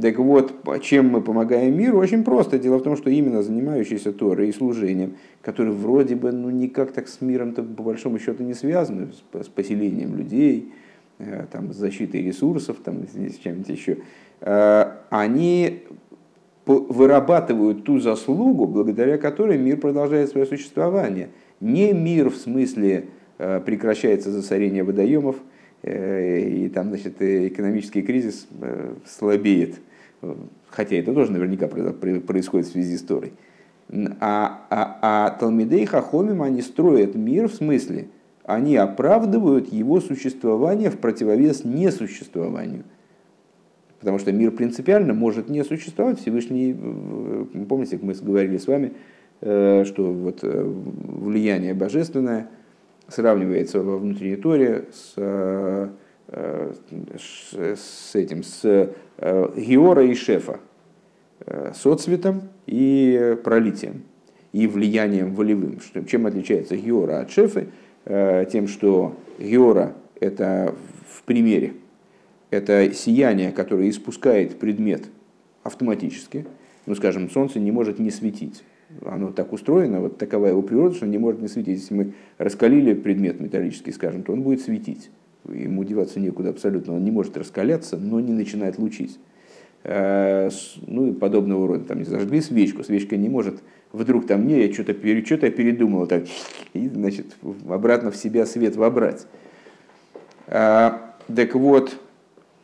Так 0.01 0.17
вот, 0.19 0.53
чем 0.81 1.09
мы 1.09 1.21
помогаем 1.21 1.77
миру, 1.77 1.99
очень 1.99 2.23
просто. 2.23 2.59
Дело 2.59 2.77
в 2.77 2.83
том, 2.83 2.97
что 2.97 3.09
именно 3.09 3.41
занимающиеся 3.41 4.11
Торой 4.11 4.49
и 4.49 4.51
служением, 4.51 5.15
которые 5.41 5.73
вроде 5.73 6.15
бы 6.15 6.31
ну, 6.31 6.49
никак 6.49 6.91
так 6.91 7.07
с 7.07 7.21
миром-то 7.21 7.63
по 7.63 7.83
большому 7.83 8.19
счету 8.19 8.43
не 8.43 8.53
связаны, 8.53 9.09
с 9.33 9.47
поселением 9.47 10.17
людей, 10.17 10.73
э, 11.19 11.45
там, 11.51 11.73
с 11.73 11.77
защитой 11.77 12.21
ресурсов, 12.21 12.77
там, 12.83 13.03
с 13.07 13.37
чем-то 13.37 13.71
еще, 13.71 13.97
Э, 14.41 14.91
они 15.09 15.83
вырабатывают 16.65 17.83
ту 17.83 17.99
заслугу, 17.99 18.65
благодаря 18.65 19.17
которой 19.17 19.57
мир 19.57 19.77
продолжает 19.77 20.29
свое 20.29 20.45
существование. 20.45 21.29
Не 21.59 21.93
мир 21.93 22.29
в 22.29 22.35
смысле 22.35 23.05
э, 23.37 23.61
прекращается 23.63 24.31
засорение 24.31 24.83
водоемов, 24.83 25.35
и 25.85 26.69
там 26.73 26.89
значит, 26.89 27.21
экономический 27.21 28.01
кризис 28.01 28.47
слабеет. 29.05 29.75
Хотя 30.69 30.95
это 30.95 31.13
тоже 31.13 31.31
наверняка 31.31 31.67
происходит 31.67 32.67
в 32.67 32.71
связи 32.71 32.97
с 32.97 33.01
Торой. 33.01 33.33
А, 34.19 34.65
а, 34.69 34.99
а 35.01 35.29
Талмидей 35.39 35.85
Хахомим, 35.85 36.41
они 36.41 36.61
строят 36.61 37.13
мир 37.15 37.47
в 37.47 37.53
смысле, 37.53 38.07
они 38.43 38.75
оправдывают 38.77 39.71
его 39.71 40.01
существование 40.01 40.89
в 40.89 40.97
противовес 40.97 41.63
несуществованию. 41.63 42.83
Потому 43.99 44.19
что 44.19 44.31
мир 44.31 44.51
принципиально 44.51 45.13
может 45.13 45.49
не 45.49 45.63
существовать. 45.63 46.19
Всевышний, 46.19 46.75
помните, 47.67 47.99
мы 48.01 48.13
говорили 48.13 48.57
с 48.57 48.67
вами, 48.67 48.93
э, 49.41 49.83
что 49.85 50.11
вот 50.11 50.39
э, 50.43 50.63
влияние 50.63 51.73
божественное 51.73 52.49
сравнивается 53.07 53.81
во 53.81 53.97
внутренней 53.97 54.35
торе 54.35 54.85
с, 54.91 55.13
э, 55.17 55.89
с 56.27 58.15
этим, 58.15 58.43
с 58.43 58.89
Геора 59.19 60.03
и 60.03 60.15
Шефа, 60.15 60.59
с 61.45 61.85
отцветом 61.85 62.49
и 62.65 63.37
пролитием, 63.43 64.03
и 64.51 64.65
влиянием 64.65 65.35
волевым. 65.35 65.79
Чем 66.07 66.25
отличается 66.25 66.75
Геора 66.75 67.19
от 67.19 67.29
Шефы? 67.29 67.67
Тем, 68.05 68.67
что 68.67 69.15
Геора– 69.37 69.93
это 70.19 70.73
в 71.07 71.23
примере– 71.23 71.73
это 72.55 72.93
сияние, 72.93 73.51
которое 73.51 73.89
испускает 73.89 74.59
предмет 74.59 75.03
автоматически. 75.63 76.45
Ну, 76.85 76.95
скажем, 76.95 77.29
солнце 77.29 77.59
не 77.59 77.71
может 77.71 77.99
не 77.99 78.11
светить. 78.11 78.63
Оно 79.03 79.31
так 79.31 79.51
устроено, 79.53 79.99
вот 79.99 80.17
такова 80.17 80.47
его 80.47 80.61
природа, 80.61 80.95
что 80.95 81.07
не 81.07 81.17
может 81.17 81.41
не 81.41 81.47
светить. 81.47 81.79
Если 81.79 81.93
мы 81.93 82.13
раскалили 82.37 82.93
предмет 82.93 83.39
металлический, 83.39 83.91
скажем, 83.91 84.23
то 84.23 84.33
он 84.33 84.41
будет 84.41 84.61
светить. 84.61 85.09
Ему 85.47 85.83
деваться 85.83 86.19
некуда 86.19 86.49
абсолютно. 86.49 86.95
Он 86.95 87.03
не 87.03 87.11
может 87.11 87.37
раскаляться, 87.37 87.97
но 87.97 88.19
не 88.19 88.33
начинает 88.33 88.77
лучить. 88.77 89.19
Э, 89.83 90.49
ну 90.87 91.07
и 91.07 91.13
подобного 91.13 91.67
рода. 91.67 91.85
Там 91.85 91.99
не 91.99 92.05
зажгли 92.05 92.41
свечку, 92.41 92.83
свечка 92.83 93.17
не 93.17 93.29
может 93.29 93.61
вдруг 93.95 94.27
там, 94.27 94.47
не, 94.47 94.65
я 94.65 94.73
что-то, 94.73 94.93
что-то 95.25 95.49
передумал, 95.49 96.07
так, 96.07 96.25
и, 96.73 96.89
значит, 96.89 97.27
обратно 97.67 98.11
в 98.11 98.15
себя 98.15 98.45
свет 98.45 98.75
вобрать. 98.75 99.25
А, 100.47 101.15
так 101.33 101.55
вот, 101.55 101.97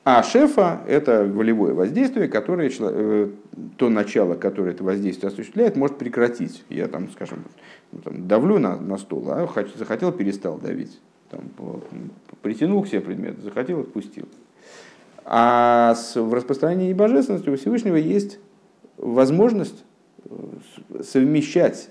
а 0.04 0.24
шефа– 0.24 0.82
это 0.88 1.26
волевое 1.26 1.76
воздействие, 1.76 2.28
которое 2.28 2.72
э, 2.80 3.30
то 3.78 3.90
начало, 3.90 4.34
которое 4.34 4.72
это 4.72 4.84
воздействие 4.84 5.28
осуществляет, 5.28 5.76
может 5.76 6.00
прекратить. 6.00 6.64
Я 6.70 6.88
там, 6.88 7.12
скажем, 7.12 7.44
ну, 7.92 8.02
давлю 8.06 8.58
на, 8.58 8.78
на 8.78 8.98
стол, 8.98 9.26
а 9.30 9.48
захотел, 9.78 10.12
перестал 10.12 10.58
давить. 10.58 11.00
Там, 11.30 11.42
притянул 12.42 12.82
к 12.82 12.88
себе 12.88 13.02
предмет, 13.02 13.40
захотел, 13.44 13.82
отпустил. 13.82 14.28
А 15.24 15.96
в 16.16 16.34
распространении 16.34 16.94
божественности 16.94 17.50
у 17.50 17.56
Всевышнего 17.56 17.96
есть 17.96 18.40
возможность 18.98 19.84
э, 20.26 20.32
совмещать 21.04 21.90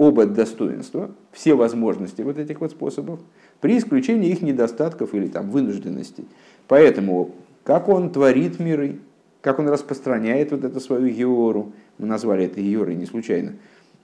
оба 0.00 0.24
достоинства, 0.24 1.10
все 1.30 1.52
возможности 1.52 2.22
вот 2.22 2.38
этих 2.38 2.62
вот 2.62 2.70
способов, 2.70 3.20
при 3.60 3.76
исключении 3.76 4.30
их 4.30 4.40
недостатков 4.40 5.12
или 5.12 5.26
там, 5.26 5.50
вынужденностей. 5.50 6.24
Поэтому, 6.68 7.32
как 7.64 7.90
он 7.90 8.08
творит 8.08 8.58
миры, 8.58 8.96
как 9.42 9.58
он 9.58 9.68
распространяет 9.68 10.52
вот 10.52 10.64
эту 10.64 10.80
свою 10.80 11.10
геору, 11.10 11.74
мы 11.98 12.06
назвали 12.06 12.46
это 12.46 12.62
георой 12.62 12.94
не 12.94 13.04
случайно, 13.04 13.56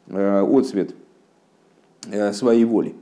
э, 0.08 0.40
отцвет 0.46 0.94
э, 2.10 2.34
своей 2.34 2.66
воли. 2.66 2.94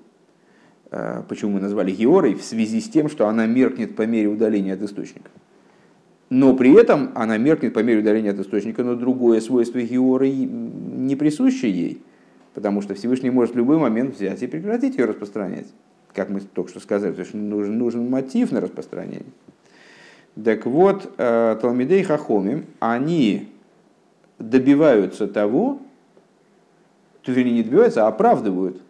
Э, 0.93 1.25
почему 1.29 1.55
мы 1.55 1.61
назвали 1.61 1.91
георой? 1.91 2.35
В 2.35 2.45
связи 2.45 2.81
с 2.81 2.89
тем, 2.89 3.09
что 3.09 3.27
она 3.27 3.47
меркнет 3.47 3.97
по 3.97 4.03
мере 4.03 4.29
удаления 4.29 4.75
от 4.75 4.83
источника. 4.83 5.33
Но 6.31 6.55
при 6.55 6.73
этом 6.81 7.11
она 7.17 7.39
меркнет 7.39 7.75
по 7.75 7.81
мере 7.81 7.99
удаления 7.99 8.31
от 8.31 8.39
источника, 8.39 8.85
но 8.85 8.95
другое 8.95 9.41
свойство 9.41 9.81
георы 9.81 10.31
не 10.31 11.17
присуще 11.17 11.69
ей, 11.69 12.01
потому 12.55 12.81
что 12.81 12.95
Всевышний 12.95 13.31
может 13.31 13.55
в 13.55 13.59
любой 13.59 13.79
момент 13.79 14.15
взять 14.15 14.43
и 14.43 14.47
прекратить 14.47 14.97
ее 14.97 15.05
распространять. 15.05 15.67
Как 16.13 16.31
мы 16.31 16.41
только 16.41 16.71
что 16.71 16.81
сказали, 16.81 17.13
то 17.13 17.21
есть 17.21 17.35
нужен, 17.35 17.77
нужен 17.77 18.09
мотив 18.09 18.53
на 18.53 18.61
распространение. 18.61 19.27
Так 20.43 20.65
вот, 20.65 21.13
э, 21.19 21.59
Талмидей 21.61 22.03
Хахомим, 22.03 22.67
они 22.81 23.49
добиваются 24.39 25.27
того, 25.27 25.81
то 27.23 27.33
вернее 27.33 27.55
не 27.55 27.63
добиваются, 27.63 28.05
а 28.05 28.09
оправдывают 28.09 28.81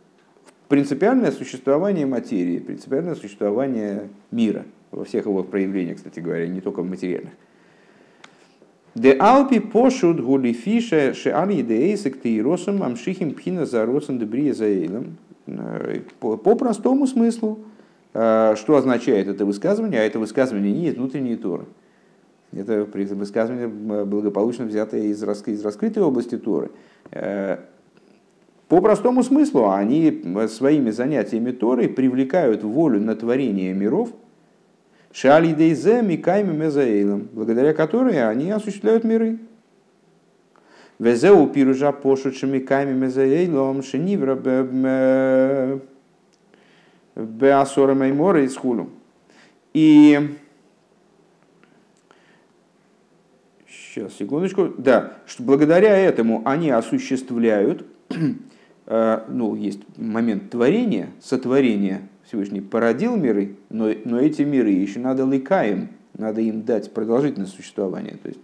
принципиальное 0.69 1.31
существование 1.31 2.07
материи, 2.07 2.59
принципиальное 2.59 3.15
существование 3.15 4.09
мира 4.31 4.65
во 4.91 5.05
всех 5.05 5.27
его 5.27 5.43
проявлениях, 5.43 5.99
кстати 5.99 6.21
говоря, 6.21 6.47
не 6.47 6.61
только 6.61 6.83
в 6.83 6.89
материальных. 6.89 7.33
Де 8.95 9.13
алпи 9.19 9.59
пошут 9.59 10.21
гулифиша 10.21 11.15
шеар 11.15 11.49
едеэйсек 11.49 12.21
тейросом 12.21 12.83
амшихим 12.83 13.35
пхина 13.35 13.67
за 13.67 13.85
росом 13.87 14.19
дебрия 14.19 14.55
заэйлом. 14.55 15.17
По 16.21 16.55
простому 16.55 17.07
смыслу, 17.07 17.59
что 18.13 18.77
означает 18.77 19.27
это 19.27 19.45
высказывание? 19.45 20.01
А 20.01 20.05
это 20.05 20.19
высказывание 20.21 20.73
не 20.73 20.89
из 20.89 20.95
внутренней 20.95 21.37
Торы. 21.37 21.65
Это 22.53 22.87
высказывание 22.93 23.67
благополучно 23.67 24.65
взятое 24.65 25.07
из, 25.07 25.21
из 25.23 25.65
раскрытой 25.65 26.05
области 26.05 26.39
Торы. 26.39 26.71
По 28.69 28.81
простому 28.81 29.25
смыслу 29.25 29.71
они 29.71 30.23
своими 30.49 30.91
занятиями 30.91 31.51
Торой 31.51 31.89
привлекают 31.89 32.63
волю 32.63 33.01
на 33.01 33.17
творение 33.17 33.75
миров, 33.75 34.11
Шали 35.15 35.53
Дейзе 35.53 36.03
Микайми 36.03 36.53
Мезаэйлом, 36.53 37.29
благодаря 37.33 37.73
которой 37.73 38.29
они 38.29 38.51
осуществляют 38.51 39.05
миры. 39.05 39.39
Везеу 40.99 41.47
пиружа 41.47 41.93
пошучими 41.93 42.59
каймами 42.59 43.07
заейлом 43.07 43.85
шенивра 43.85 44.35
беасора 47.15 47.95
маймора 47.95 48.45
из 48.45 48.57
хулю. 48.57 48.91
И 49.73 50.37
сейчас, 53.69 54.15
секундочку, 54.15 54.73
да, 54.79 55.19
что 55.27 55.45
благодаря 55.45 55.97
этому 55.97 56.43
они 56.45 56.71
осуществляют, 56.71 57.87
э, 58.87 59.21
ну, 59.29 59.55
есть 59.55 59.81
момент 59.97 60.51
творения, 60.51 61.11
сотворения, 61.21 62.09
Всевышний 62.35 62.61
породил 62.61 63.17
миры, 63.17 63.55
но, 63.71 63.93
но 64.05 64.19
эти 64.19 64.43
миры 64.43 64.71
еще 64.71 64.99
надо 64.99 65.25
ликаем, 65.25 65.91
надо 66.19 66.41
им 66.41 66.65
дать 66.65 66.93
продолжительное 66.93 67.47
существование, 67.47 68.17
то 68.21 68.29
есть 68.29 68.41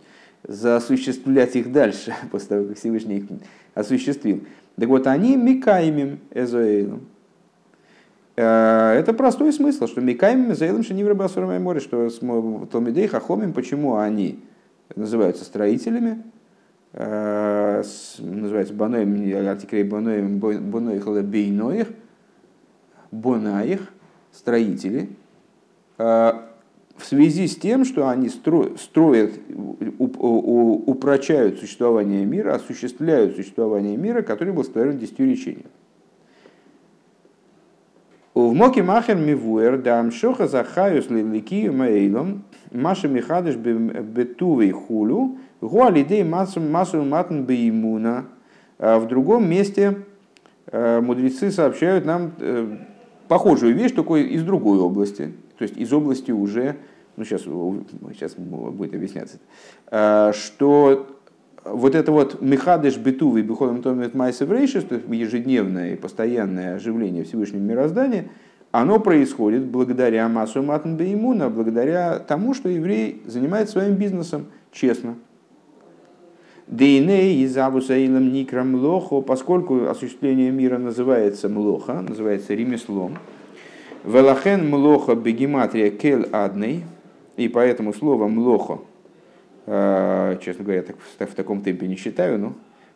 заосуществлять 0.47 1.57
их 1.57 1.73
дальше, 1.73 2.15
после 2.31 2.49
того, 2.49 2.69
как 2.69 2.79
Всевышний 2.79 3.19
их 3.19 3.25
осуществил. 3.75 4.45
Так 4.77 4.89
вот, 4.89 5.09
они 5.09 5.37
микаемим 5.37 6.21
эзоэйлом. 6.31 7.01
Э, 8.37 8.95
это 8.97 9.13
простой 9.13 9.53
смысл, 9.53 9.89
что 9.89 10.01
микаемим 10.01 10.53
эзоэйлом 10.53 10.85
шенивра 10.85 11.15
басурам 11.15 11.61
море, 11.61 11.81
что 11.81 12.09
Талмидей 12.71 13.09
Хахомим, 13.09 13.53
почему 13.53 13.97
они 13.97 14.39
называются 14.95 15.45
строителями, 15.45 16.23
э, 16.93 17.83
называется 18.21 18.73
Баноем, 18.73 19.49
артикрей 19.49 19.83
Баноем, 19.83 20.39
Боноих 20.39 21.07
Бейноих, 21.25 21.89
Бонаих, 23.11 23.93
строители, 24.33 25.09
в 25.99 27.05
связи 27.05 27.47
с 27.47 27.57
тем, 27.57 27.85
что 27.85 28.09
они 28.09 28.29
строят, 28.29 29.33
упрочают 29.99 31.59
существование 31.59 32.25
мира, 32.25 32.55
осуществляют 32.55 33.37
существование 33.37 33.97
мира, 33.97 34.23
который 34.23 34.53
был 34.53 34.65
сотворен 34.65 34.99
десятью 34.99 35.29
речением. 35.29 35.71
В 38.35 38.53
Моке 38.55 38.83
Махер 38.83 39.17
Мивуэр 39.17 39.79
дам 39.83 40.13
шоха 40.13 40.47
захаюс 40.47 41.11
лиликию 41.11 41.73
маэйлом 41.73 42.45
маша 42.71 43.09
михадыш 43.09 43.57
бетувей 43.57 44.71
хулю 44.71 45.39
гуалидей 45.61 46.23
массу 46.23 46.61
матн 46.61 47.43
беймуна. 47.43 48.27
А 48.79 48.99
в 48.99 49.09
другом 49.09 49.49
месте 49.49 49.99
э, 50.67 51.01
мудрецы 51.01 51.51
сообщают 51.51 52.07
нам 52.07 52.33
э, 52.39 52.77
похожую 53.31 53.77
вещь, 53.77 53.93
только 53.93 54.17
из 54.17 54.43
другой 54.43 54.81
области, 54.81 55.33
то 55.57 55.63
есть 55.63 55.77
из 55.77 55.93
области 55.93 56.33
уже 56.33 56.79
ну 57.17 57.25
сейчас, 57.25 57.43
сейчас 57.43 58.35
будет 58.35 58.93
объясняться, 58.93 59.39
э, 59.93 60.33
что 60.35 61.07
вот 61.65 61.95
это 61.95 62.11
вот 62.11 62.43
мехадыш 62.43 62.97
битувы 62.97 63.43
бихолом 63.43 63.83
томит 63.83 64.15
майса 64.15 64.47
врейшис, 64.47 64.83
то 64.83 64.97
есть 64.97 65.07
ежедневное 65.09 65.93
и 65.93 65.97
постоянное 65.97 66.75
оживление 66.75 67.23
Всевышнего 67.23 67.63
мироздания, 67.63 68.31
оно 68.73 68.99
происходит 68.99 69.65
благодаря 69.65 70.29
массу 70.29 70.65
матн 70.65 70.97
беймуна, 70.97 71.51
благодаря 71.51 72.19
тому, 72.19 72.53
что 72.53 72.69
еврей 72.69 73.23
занимается 73.27 73.75
своим 73.75 73.95
бизнесом 73.95 74.47
честно. 74.73 75.15
Дейней 76.71 77.43
из 77.43 77.57
Абусаилом 77.59 78.33
Никра 78.33 78.65
Млохо, 78.65 79.21
поскольку 79.21 79.89
осуществление 79.89 80.51
мира 80.51 80.79
называется 80.79 81.49
Млоха, 81.49 82.01
называется 82.01 82.55
ремеслом. 82.55 83.19
Велахен 84.05 84.71
Млоха 84.71 85.15
Бегематрия 85.15 85.91
Кел 85.91 86.25
Адней– 86.33 86.85
и 87.41 87.49
поэтому 87.49 87.95
слово 87.95 88.29
«млохо», 88.29 88.81
э, 89.65 90.37
честно 90.43 90.63
говоря, 90.63 90.83
так, 90.83 90.97
в 91.31 91.35
таком 91.35 91.63
темпе 91.63 91.87
не 91.87 91.97
считаю, 91.97 92.39
но 92.39 92.53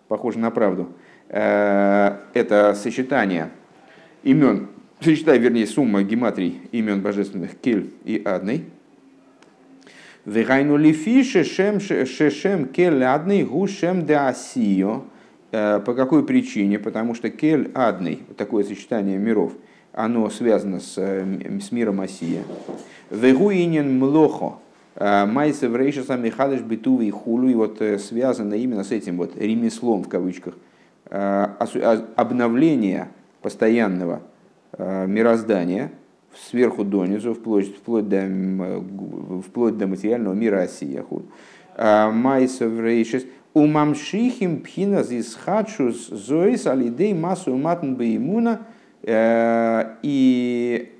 похоже 0.07 0.39
на 0.39 0.51
правду, 0.51 0.89
э, 1.31 2.17
это 2.35 2.75
сочетание 2.75 3.51
имен, 4.23 4.69
сочетание, 5.01 5.41
вернее, 5.41 5.67
сумма 5.67 6.03
гематрий 6.03 6.61
имен 6.73 7.01
божественных 7.01 7.59
Кель 7.59 7.91
и 8.05 8.21
Адный, 8.23 8.67
Вегайну 10.25 10.77
лифи 10.77 11.23
шешем 11.23 11.81
шешем 11.81 12.67
кель 12.69 13.03
адный 13.05 13.45
гушем 13.45 14.07
де 14.07 14.15
асио. 14.15 15.03
Э, 15.53 15.81
по 15.81 15.95
какой 15.95 16.25
причине? 16.25 16.79
Потому 16.79 17.15
что 17.15 17.31
кель 17.31 17.71
адный, 17.75 18.21
такое 18.37 18.65
сочетание 18.65 19.19
миров, 19.19 19.53
оно 19.95 20.29
связано 20.29 20.81
с, 20.81 20.97
с 20.97 21.73
миром 21.73 22.01
Осия. 22.01 22.43
Вегуинин 23.11 23.99
млохо. 23.99 24.55
Э, 24.97 25.25
Майса 25.25 25.69
врейшаса 25.69 26.17
михадыш 26.17 26.61
битувы 26.61 27.07
и 27.07 27.11
хулу. 27.11 27.49
И 27.49 27.55
вот 27.55 27.81
э, 27.81 27.99
связано 27.99 28.55
именно 28.55 28.83
с 28.83 28.91
этим 28.91 29.19
вот 29.19 29.37
ремеслом 29.37 30.03
в 30.03 30.09
кавычках. 30.09 30.55
Э, 31.11 31.49
обновление 32.17 33.09
постоянного 33.41 34.23
мироздания 34.77 35.93
сверху 36.37 36.85
донизу, 36.85 37.35
вплоть, 37.35 37.75
вплоть, 37.77 38.09
до, 38.09 38.29
вплоть 39.47 39.77
до 39.79 39.87
материального 39.87 40.35
мира 40.35 40.63
Осия. 40.63 41.05
Майса 41.77 42.69
врейшас. 42.69 43.25
Умамшихим 43.55 44.63
пхина 44.63 45.05
зис 45.05 45.37
хадшус 45.37 46.09
зоис 46.09 46.67
алидей 46.67 47.15
массу 47.15 47.55
матн 47.57 47.95
беймуна. 47.95 48.63
И 50.03 50.93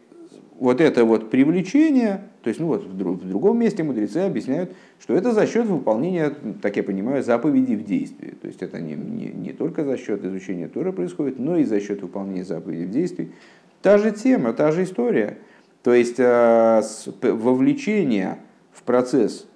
вот 0.61 0.81
это 0.81 1.05
вот 1.05 1.31
привлечение, 1.31 2.21
то 2.43 2.49
есть 2.49 2.61
ну 2.61 2.69
вот 2.69 2.85
в, 2.85 2.97
друг, 2.97 3.21
в 3.23 3.29
другом 3.29 3.59
месте 3.59 3.83
мудрецы 3.83 4.19
объясняют, 4.19 4.71
что 5.01 5.15
это 5.15 5.33
за 5.33 5.49
счет 5.49 5.67
выполнения, 5.67 6.33
так 6.63 6.77
я 6.77 6.85
понимаю, 6.85 7.25
заповедей 7.25 7.75
в 7.75 7.85
действии. 7.85 8.35
То 8.41 8.47
есть 8.47 8.63
это 8.63 8.81
не, 8.81 8.95
не, 8.95 9.27
не 9.27 9.53
только 9.53 9.85
за 9.85 9.97
счет 9.97 10.25
изучения 10.25 10.69
Тора 10.69 10.93
происходит, 10.93 11.41
но 11.41 11.57
и 11.57 11.65
за 11.65 11.81
счет 11.81 12.03
выполнения 12.03 12.45
заповедей 12.45 12.87
в 12.87 12.91
действии. 12.91 13.33
Та 13.85 13.99
же 13.99 14.11
тема, 14.11 14.53
та 14.53 14.73
же 14.73 14.83
история. 14.83 15.37
То 15.83 15.95
есть 15.95 16.19
э, 16.19 16.83
вовлечение 17.23 18.39
в 18.73 18.83
процесс 18.83 19.47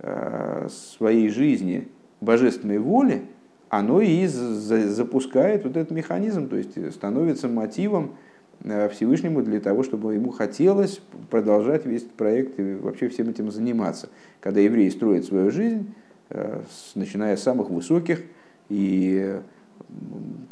э, 0.00 0.68
своей 0.68 1.30
жизни 1.30 1.88
божественной 2.20 2.78
воли, 2.78 3.22
оно 3.68 4.00
и 4.00 4.26
запускает 4.26 5.64
вот 5.64 5.76
этот 5.76 5.92
механизм, 5.92 6.48
то 6.48 6.56
есть 6.56 6.92
становится 6.92 7.48
мотивом 7.48 8.16
Э, 8.64 8.88
Всевышнему 8.88 9.42
для 9.42 9.60
того, 9.60 9.82
чтобы 9.82 10.14
ему 10.14 10.30
хотелось 10.30 11.00
продолжать 11.30 11.84
весь 11.86 12.02
этот 12.02 12.14
проект 12.14 12.58
и 12.58 12.74
вообще 12.74 13.08
всем 13.08 13.28
этим 13.28 13.50
заниматься. 13.50 14.08
Когда 14.40 14.60
евреи 14.60 14.88
строят 14.88 15.24
свою 15.24 15.50
жизнь, 15.50 15.94
э, 16.30 16.62
начиная 16.94 17.36
с 17.36 17.42
самых 17.42 17.70
высоких 17.70 18.22
и 18.68 19.40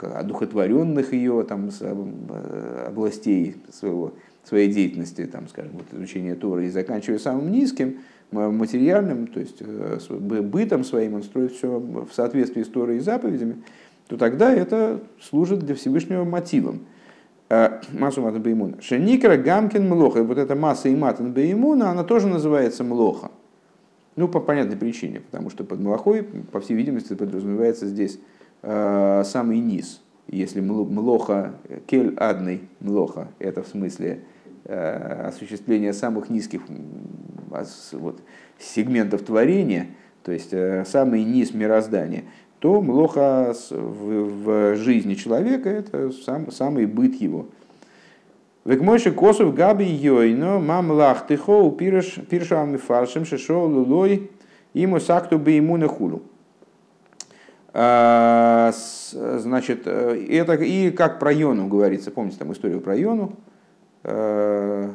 одухотворенных 0.00 1.12
ее 1.12 1.44
там, 1.48 1.70
э, 1.80 2.84
областей 2.88 3.56
своего, 3.72 4.12
своей 4.44 4.72
деятельности, 4.72 5.26
там, 5.26 5.48
скажем, 5.48 5.72
вот, 5.74 5.86
изучение 5.92 6.34
Торы, 6.34 6.66
и 6.66 6.70
заканчивая 6.70 7.18
самым 7.18 7.50
низким, 7.50 8.00
материальным, 8.30 9.28
то 9.28 9.38
есть 9.38 9.62
бытом 9.62 10.82
своим, 10.82 11.14
он 11.14 11.22
строит 11.22 11.52
все 11.52 11.78
в 11.78 12.12
соответствии 12.12 12.64
с 12.64 12.68
Торой 12.68 12.96
и 12.96 13.00
заповедями, 13.00 13.62
то 14.08 14.16
тогда 14.16 14.52
это 14.52 15.00
служит 15.20 15.60
для 15.60 15.74
Всевышнего 15.74 16.24
мотивом. 16.24 16.80
Э, 17.48 17.80
массу 17.92 18.22
матан 18.22 18.42
беймуна. 18.42 18.80
Шеникра 18.80 19.36
гамкин 19.36 19.88
млоха. 19.88 20.22
Вот 20.22 20.38
эта 20.38 20.54
масса 20.54 20.88
и 20.88 20.96
матан 20.96 21.32
беймуна, 21.32 21.90
она 21.90 22.04
тоже 22.04 22.26
называется 22.26 22.84
млоха. 22.84 23.30
Ну, 24.16 24.28
по 24.28 24.40
понятной 24.40 24.76
причине, 24.76 25.20
потому 25.20 25.50
что 25.50 25.64
под 25.64 25.80
млохой, 25.80 26.22
по 26.22 26.60
всей 26.60 26.74
видимости, 26.74 27.14
подразумевается 27.14 27.86
здесь 27.86 28.16
э, 28.16 28.18
самый 28.64 29.58
низ. 29.58 30.00
Если 30.28 30.60
млоха, 30.60 31.54
кель 31.86 32.14
адный 32.16 32.62
млоха, 32.80 33.28
это 33.38 33.62
в 33.62 33.68
смысле 33.68 34.20
э, 34.64 35.26
осуществление 35.28 35.92
самых 35.92 36.30
низких 36.30 36.62
вот, 37.92 38.20
сегментов 38.58 39.22
творения, 39.22 39.88
то 40.22 40.32
есть 40.32 40.52
э, 40.52 40.84
самый 40.86 41.24
низ 41.24 41.52
мироздания, 41.52 42.24
то 42.58 42.80
млоха 42.80 43.54
в, 43.70 44.44
в 44.44 44.76
жизни 44.76 45.14
человека– 45.14 45.68
это 45.70 46.10
сам, 46.10 46.50
самый 46.50 46.86
быт 46.86 47.14
его. 47.16 47.46
Векмойши 48.64 49.12
косов 49.12 49.54
габи 49.54 49.84
йойно 49.84 50.58
мам 50.58 50.90
лахтыхо 50.90 51.70
пиршам 51.70 52.78
фаршем 52.78 53.26
шешо 53.26 53.66
лулой 53.66 54.30
ему 54.72 55.00
сакту 55.00 55.38
бы 55.38 55.50
ему 55.50 55.76
на 55.76 55.86
хулу. 55.86 56.22
А, 57.76 58.70
значит, 59.12 59.82
э, 59.86 60.26
это 60.30 60.54
и 60.54 60.92
как 60.92 61.18
про 61.18 61.32
Йону 61.32 61.66
говорится, 61.66 62.12
помните 62.12 62.38
там 62.38 62.52
историю 62.52 62.80
про 62.80 62.94
Йону, 62.94 63.34
э, 64.04 64.90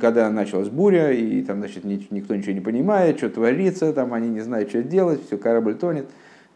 когда 0.00 0.28
началась 0.30 0.68
буря, 0.68 1.12
и 1.12 1.40
там, 1.42 1.58
значит, 1.58 1.84
никто 1.84 2.34
ничего 2.34 2.52
не 2.52 2.60
понимает, 2.60 3.18
что 3.18 3.30
творится, 3.30 3.92
там 3.92 4.12
они 4.12 4.28
не 4.28 4.40
знают, 4.40 4.70
что 4.70 4.82
делать, 4.82 5.24
все, 5.24 5.38
корабль 5.38 5.76
тонет, 5.76 6.08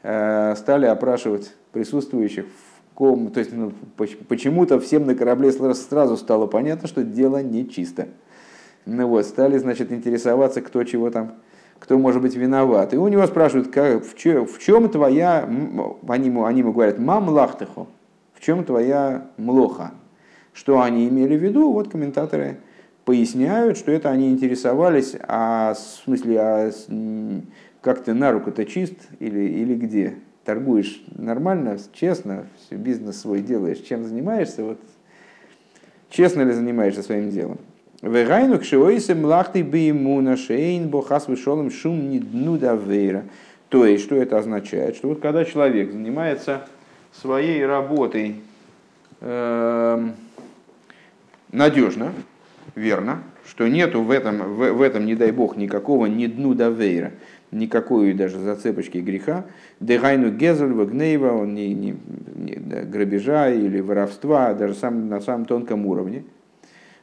э, 0.02 0.56
стали 0.56 0.86
опрашивать 0.86 1.54
присутствующих 1.70 2.46
в 2.46 2.94
ком, 2.94 3.30
то 3.30 3.38
есть 3.38 3.52
ну, 3.52 3.72
почему-то 3.96 4.80
всем 4.80 5.06
на 5.06 5.14
корабле 5.14 5.52
сразу 5.52 6.16
стало 6.16 6.48
понятно, 6.48 6.88
что 6.88 7.04
дело 7.04 7.40
нечисто. 7.44 8.08
Ну 8.86 9.06
вот, 9.06 9.24
стали, 9.24 9.56
значит, 9.58 9.92
интересоваться, 9.92 10.62
кто 10.62 10.82
чего 10.82 11.10
там 11.10 11.34
кто 11.78 11.98
может 11.98 12.22
быть 12.22 12.34
виноват. 12.34 12.94
И 12.94 12.96
у 12.96 13.08
него 13.08 13.26
спрашивают, 13.26 13.68
как, 13.68 14.04
в, 14.04 14.16
чем, 14.16 14.46
в 14.46 14.58
чем 14.58 14.88
твоя, 14.88 15.48
они 16.08 16.26
ему, 16.26 16.44
они 16.44 16.60
ему 16.60 16.72
говорят, 16.72 16.98
мам 16.98 17.28
лахтаху, 17.28 17.88
в 18.34 18.40
чем 18.40 18.64
твоя 18.64 19.28
млоха. 19.36 19.92
Что 20.52 20.80
они 20.82 21.08
имели 21.08 21.36
в 21.36 21.42
виду? 21.42 21.72
Вот 21.72 21.88
комментаторы 21.88 22.58
поясняют, 23.04 23.78
что 23.78 23.92
это 23.92 24.10
они 24.10 24.30
интересовались, 24.30 25.14
а 25.26 25.74
в 25.74 25.78
смысле, 25.78 26.38
а 26.40 26.70
как 27.80 28.02
ты 28.02 28.12
на 28.12 28.32
руку-то 28.32 28.64
чист 28.64 28.96
или, 29.20 29.40
или 29.40 29.74
где? 29.74 30.16
Торгуешь 30.44 31.02
нормально, 31.14 31.78
честно, 31.92 32.46
бизнес 32.70 33.20
свой 33.20 33.40
делаешь, 33.40 33.78
чем 33.78 34.04
занимаешься, 34.04 34.64
вот 34.64 34.78
честно 36.10 36.42
ли 36.42 36.52
занимаешься 36.52 37.02
своим 37.02 37.30
делом. 37.30 37.58
Вегайну 38.02 38.60
кшиоисе 38.60 39.16
млахты 39.16 39.62
беймуна 39.62 40.36
шейн 40.36 40.88
бохас 40.88 41.26
вышелым 41.26 41.70
шум 41.72 42.10
не 42.10 42.20
дну 42.20 42.56
давейра. 42.56 43.24
То 43.70 43.84
есть, 43.84 44.04
что 44.04 44.14
это 44.14 44.38
означает? 44.38 44.94
Что 44.94 45.08
вот 45.08 45.20
когда 45.20 45.44
человек 45.44 45.90
занимается 45.90 46.68
своей 47.12 47.66
работой 47.66 48.36
э, 49.20 50.08
надежно, 51.50 52.12
верно, 52.76 53.24
что 53.44 53.66
нету 53.66 54.02
в 54.02 54.12
этом, 54.12 54.54
в, 54.54 54.72
в 54.74 54.80
этом, 54.80 55.04
не 55.04 55.16
дай 55.16 55.32
бог, 55.32 55.56
никакого 55.56 56.06
ни 56.06 56.26
дну 56.26 56.54
давейра, 56.54 57.10
никакой 57.50 58.12
даже 58.12 58.38
зацепочки 58.38 58.98
греха, 58.98 59.44
дегайну 59.80 60.30
гезель, 60.30 60.72
вагнейва, 60.72 61.32
он 61.32 61.52
не, 61.52 61.74
не, 61.74 61.96
не 62.36 62.54
грабежа 62.54 63.50
или 63.50 63.80
воровства, 63.80 64.54
даже 64.54 64.74
сам, 64.74 65.08
на 65.08 65.20
самом 65.20 65.46
тонком 65.46 65.84
уровне– 65.84 66.22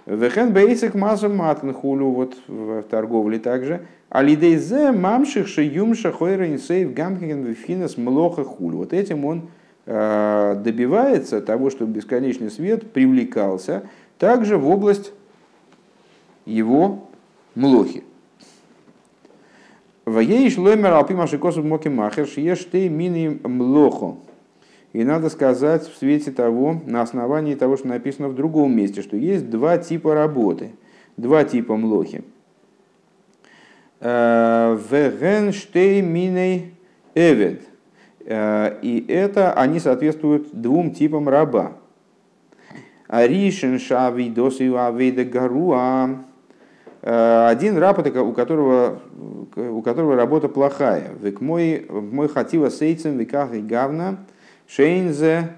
Вехен 0.05 0.53
бейсик 0.53 0.93
мазу 0.93 1.29
матн 1.29 1.71
хулю, 1.71 2.11
вот 2.11 2.37
в 2.47 2.83
торговле 2.83 3.39
также. 3.39 3.87
Алидейзе 4.09 4.91
мамших 4.91 5.47
шиюмша 5.47 6.11
хойра 6.11 6.47
инсейв 6.47 6.93
гамкин 6.93 7.43
вифинес 7.43 7.97
млоха 7.97 8.43
хулю. 8.43 8.77
Вот 8.77 8.93
этим 8.93 9.25
он 9.25 9.49
э, 9.87 10.61
добивается 10.63 11.41
того, 11.41 11.71
чтобы 11.71 11.93
бесконечный 11.93 12.51
свет 12.51 12.91
привлекался 12.91 13.83
также 14.19 14.57
в 14.57 14.69
область 14.69 15.11
его 16.45 17.07
млохи. 17.55 18.03
Ваеиш 20.05 20.57
ломер 20.59 20.93
алпимаши 20.93 21.39
косу 21.39 21.63
моки 21.63 21.87
махер 21.87 22.27
шиеш 22.27 22.63
ты 22.65 22.89
мини 22.89 23.39
млохо. 23.43 24.17
И 24.95 25.03
надо 25.03 25.29
сказать 25.29 25.85
в 25.85 25.97
свете 25.97 26.31
того, 26.31 26.81
на 26.85 27.01
основании 27.01 27.55
того, 27.55 27.75
что 27.75 27.89
написано 27.89 28.29
в 28.29 28.33
другом 28.33 28.73
месте, 28.73 29.01
что 29.01 29.17
есть 29.17 29.49
два 29.49 29.77
типа 29.77 30.13
работы, 30.13 30.71
два 31.17 31.43
типа 31.43 31.75
млохи. 31.75 32.23
Э, 33.99 34.79
Вегенштейминей 34.89 36.75
эвед. 37.13 37.63
Э, 38.21 38.79
и 38.81 39.05
это 39.09 39.51
они 39.51 39.81
соответствуют 39.81 40.47
двум 40.53 40.91
типам 40.91 41.27
раба. 41.27 41.73
Аришен 43.09 43.79
шави 43.79 44.29
досию 44.29 44.81
авейда 44.81 45.25
гаруа. 45.25 46.23
Э, 47.01 47.47
один 47.49 47.77
раб, 47.77 47.99
у 47.99 48.31
которого, 48.31 49.01
у 49.57 49.81
которого 49.81 50.15
работа 50.15 50.47
плохая. 50.47 51.09
Век 51.21 51.41
мой, 51.41 51.85
мой 51.89 52.29
хатива 52.29 52.69
сейцем 52.69 53.17
веках 53.17 53.53
и 53.53 53.59
гавна– 53.59 54.19
Шейнзе, 54.67 55.49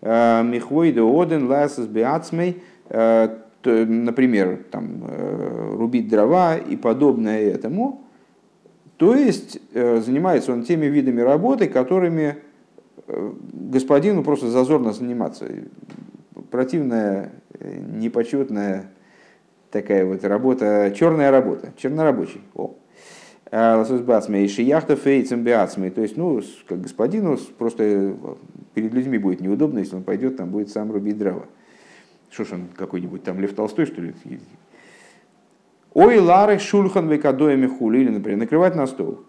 э, 0.00 0.42
Михвойда 0.42 1.02
Оден, 1.02 1.46
Ласас 1.48 1.86
Биацмей, 1.86 2.62
э, 2.88 3.36
например, 3.64 4.64
там, 4.70 5.04
э, 5.08 5.74
рубить 5.76 6.08
дрова 6.08 6.56
и 6.56 6.76
подобное 6.76 7.40
этому. 7.40 8.02
То 8.96 9.16
есть 9.16 9.60
занимается 9.72 10.52
он 10.52 10.62
теми 10.62 10.86
видами 10.86 11.20
работы, 11.20 11.66
которыми 11.66 12.36
господину 13.08 14.22
просто 14.22 14.48
зазорно 14.48 14.92
заниматься. 14.92 15.48
Противная, 16.52 17.32
непочетная 17.60 18.92
такая 19.72 20.04
вот 20.04 20.22
работа, 20.24 20.92
черная 20.96 21.32
работа, 21.32 21.72
чернорабочий. 21.76 22.42
О. 22.54 22.76
Ласос 23.52 24.00
бацмей, 24.00 24.48
шияхта 24.48 24.96
фейцем 24.96 25.42
биацмей. 25.42 25.90
То 25.90 26.00
есть, 26.00 26.16
ну, 26.16 26.40
как 26.66 26.80
господину 26.80 27.36
просто 27.58 27.84
э, 27.84 28.14
перед 28.72 28.94
людьми 28.94 29.18
будет 29.18 29.42
неудобно, 29.42 29.80
если 29.80 29.94
он 29.94 30.04
пойдет, 30.04 30.38
там 30.38 30.48
будет 30.48 30.70
сам 30.70 30.90
рубить 30.90 31.18
дрова. 31.18 31.44
Что 32.30 32.44
ж 32.46 32.52
он 32.52 32.68
какой-нибудь 32.74 33.22
там 33.22 33.38
Лев 33.40 33.54
Толстой, 33.54 33.84
что 33.84 34.00
ли? 34.00 34.14
Ой, 35.92 36.18
лары 36.18 36.58
шульхан 36.58 37.10
векадоями 37.10 37.66
хули, 37.66 37.98
или, 37.98 38.08
например, 38.08 38.38
накрывать 38.38 38.74
на 38.74 38.86
стол. 38.86 39.20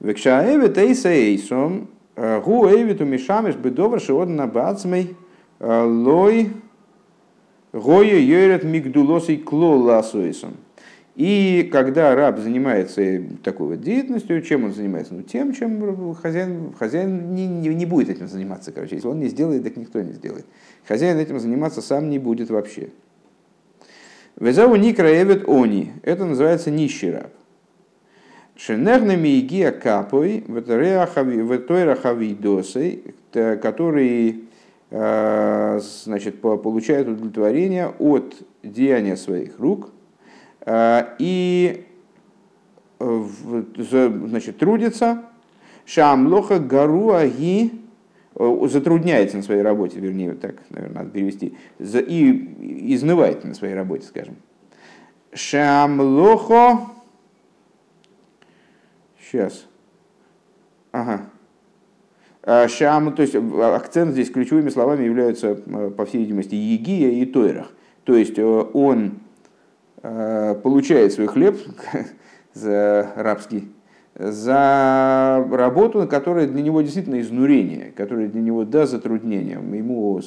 Векшаэвит 0.00 0.76
эйса 0.76 1.10
эйсом, 1.10 1.90
э, 2.16 2.40
гу 2.40 2.66
эйвиту 2.66 3.04
мишамиш 3.04 3.54
бедовар 3.54 4.00
шиодна 4.00 4.48
бацмей, 4.48 5.14
э, 5.60 5.82
лой 5.84 6.50
гоя 7.72 8.18
йорет 8.18 8.64
мигдулосей 8.64 9.36
клол 9.36 9.82
ласуэсом. 9.82 10.56
И 11.16 11.68
когда 11.72 12.14
раб 12.14 12.38
занимается 12.38 13.22
такой 13.42 13.68
вот 13.68 13.80
деятельностью, 13.80 14.40
чем 14.42 14.64
он 14.64 14.72
занимается? 14.72 15.14
Ну, 15.14 15.22
тем, 15.22 15.52
чем 15.52 16.14
хозяин, 16.14 16.72
хозяин 16.78 17.34
не, 17.34 17.46
не, 17.46 17.68
не 17.68 17.84
будет 17.84 18.10
этим 18.10 18.28
заниматься. 18.28 18.72
Короче. 18.72 18.94
Если 18.94 19.08
он 19.08 19.18
не 19.18 19.28
сделает, 19.28 19.64
так 19.64 19.76
никто 19.76 20.00
не 20.00 20.12
сделает. 20.12 20.46
Хозяин 20.86 21.18
этим 21.18 21.40
заниматься 21.40 21.82
сам 21.82 22.10
не 22.10 22.18
будет 22.18 22.50
вообще. 22.50 22.90
Везаву 24.38 24.76
никра 24.76 25.10
эвет 25.22 25.48
они. 25.48 25.92
Это 26.02 26.24
называется 26.24 26.70
нищий 26.70 27.10
раб. 27.10 27.32
Шенернами 28.56 29.40
игия 29.40 29.72
капой 29.72 30.44
в 30.46 30.60
той 30.62 31.84
рахавидосой, 31.84 33.02
который 33.32 34.44
э, 34.90 35.80
значит, 36.04 36.40
получает 36.40 37.08
удовлетворение 37.08 37.88
от 37.98 38.34
деяния 38.62 39.16
своих 39.16 39.58
рук– 39.58 39.90
и 40.66 41.86
э, 42.98 43.24
значит, 43.78 44.58
трудится, 44.58 45.24
шамлоха 45.86 46.58
гару 46.58 47.12
аги, 47.12 47.72
э, 48.34 48.66
затрудняется 48.68 49.38
на 49.38 49.42
своей 49.42 49.62
работе, 49.62 49.98
вернее, 49.98 50.34
так, 50.34 50.56
наверное, 50.70 51.02
надо 51.02 51.10
перевести, 51.10 51.56
и 51.78 52.94
изнывает 52.94 53.44
на 53.44 53.54
своей 53.54 53.74
работе, 53.74 54.06
скажем. 54.06 54.36
Шамлохо, 55.32 56.80
сейчас, 59.18 59.66
ага, 60.92 61.30
Шам, 62.68 63.14
то 63.14 63.22
есть 63.22 63.34
акцент 63.34 64.12
здесь 64.12 64.30
ключевыми 64.30 64.70
словами 64.70 65.04
являются, 65.04 65.54
по 65.54 66.04
всей 66.04 66.18
видимости, 66.18 66.54
Егия 66.54 67.10
и 67.10 67.26
Тойрах. 67.26 67.70
То 68.04 68.16
есть 68.16 68.38
он 68.38 69.12
Э, 69.12 69.29
получает 70.02 71.12
свой 71.12 71.26
хлеб 71.26 71.58
за 72.54 73.12
рабский 73.16 73.68
за 74.20 75.46
работу, 75.50 76.06
которая 76.06 76.46
для 76.46 76.62
него 76.62 76.82
действительно 76.82 77.20
изнурение, 77.20 77.92
которая 77.96 78.28
для 78.28 78.40
него 78.40 78.64
да 78.64 78.84
затруднение. 78.86 79.54
Ему 79.54 80.20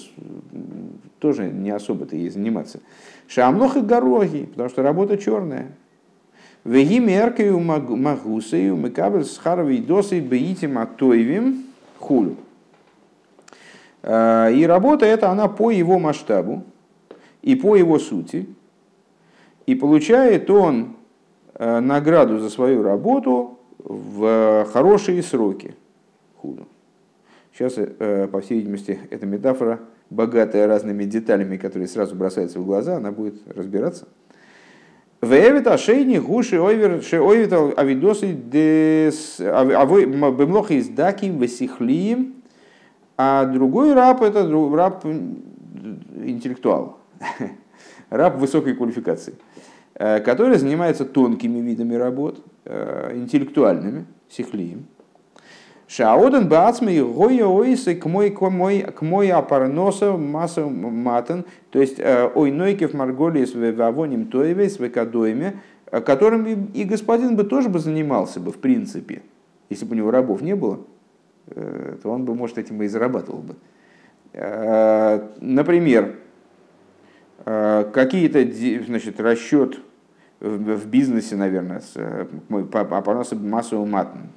тоже 1.20 1.50
не 1.50 1.70
особо-то 1.70 2.16
ей 2.16 2.30
заниматься. 2.30 2.80
Шамлох 3.28 3.78
и 3.78 3.82
гороги, 3.82 4.46
потому 4.46 4.70
что 4.70 4.82
работа 4.82 5.18
черная. 5.18 5.68
Веги 6.64 7.00
меркаю 7.00 7.60
магусею 7.60 8.78
мекабель 8.78 9.26
схаровой 9.26 9.80
досой 9.80 10.22
беитим 10.22 10.78
атоевим 10.78 11.66
хулю. 12.00 12.38
Э, 14.02 14.50
и 14.54 14.66
работа 14.66 15.06
эта, 15.06 15.30
она 15.30 15.50
по 15.50 15.72
его 15.72 16.00
масштабу 16.00 16.64
и 17.42 17.56
по 17.56 17.76
его 17.76 18.00
сути, 18.00 18.48
и 19.65 19.76
получает 19.76 20.49
он 20.49 20.95
э, 21.56 21.80
награду 21.80 22.39
за 22.39 22.49
свою 22.49 22.84
работу 22.84 23.60
в 23.80 24.65
хорошие 24.71 25.21
сроки. 25.23 25.76
Худу. 26.38 26.67
Сейчас, 27.54 27.76
э, 27.78 28.28
по 28.32 28.41
всей 28.41 28.60
видимости, 28.60 28.99
эта 29.10 29.26
метафора, 29.26 29.80
богатая 30.10 30.67
разными 30.67 31.04
деталями, 31.04 31.58
которые 31.58 31.88
сразу 31.88 32.15
бросаются 32.15 32.60
в 32.60 32.65
глаза, 32.65 32.97
она 32.97 33.12
будет 33.12 33.36
разбираться. 33.47 34.08
Вевит 35.21 35.67
ашейни 35.67 36.17
гуши 36.17 36.60
ойвер 36.60 37.02
ше 37.02 37.21
ойвит 37.21 37.54
авидосы 37.54 38.34
дес 38.34 39.38
бемлохи 39.39 40.73
из 40.73 40.89
даки 40.89 41.28
весихлием, 41.28 42.34
а 43.15 43.45
другой 43.45 43.93
раб 43.93 44.21
это 44.21 44.45
раб 44.76 45.06
интеллектуал, 45.06 46.97
раб 48.13 48.38
высокой 48.38 48.76
квалификации. 48.76 49.36
Э, 49.95 50.19
который 50.21 50.58
занимается 50.58 51.06
тонкими 51.06 51.60
видами 51.60 51.93
работ, 51.93 52.43
э, 52.65 53.12
интеллектуальными, 53.15 54.06
сихлием. 54.28 54.88
Шаоден 55.88 56.47
бацмей 56.47 57.04
гоя 57.04 57.45
ойсы 57.45 57.93
к 57.93 58.08
мой 58.08 58.32
к 58.32 58.41
мой 58.41 58.80
к 58.82 59.04
мой 59.04 59.30
апарноса 59.30 60.13
масса 60.13 60.65
матан, 60.65 61.45
то 61.69 61.80
есть 61.80 61.99
э, 61.99 62.28
ой 62.34 62.49
нойкев 62.49 62.95
марголис 62.95 63.54
в 63.54 63.82
авоним 63.82 64.26
тоевес 64.26 64.80
в 64.80 64.88
экадойме, 64.88 65.62
которым 65.91 66.47
и 66.73 66.84
господин 66.86 67.36
бы 67.36 67.43
тоже 67.43 67.69
бы 67.69 67.78
занимался 67.78 68.39
бы, 68.39 68.52
в 68.52 68.58
принципе, 68.58 69.21
если 69.69 69.86
бы 69.86 69.93
у 69.93 69.97
него 69.97 70.10
рабов 70.10 70.41
не 70.41 70.56
было, 70.56 70.80
то 71.54 72.10
он 72.10 72.26
бы, 72.26 72.34
может, 72.34 72.58
этим 72.58 72.82
и 72.82 72.88
зарабатывал 72.88 73.43
бы. 73.43 73.56
Например, 75.39 76.15
какие-то, 77.43 78.43
значит, 78.86 79.19
расчет 79.19 79.79
в 80.39 80.88
бизнесе, 80.88 81.36
наверное, 81.36 81.82
с, 81.82 82.27
по, 82.49 82.86
по, 82.86 83.01
по 83.01 83.25
массовым 83.36 83.91
матом, 83.91 84.29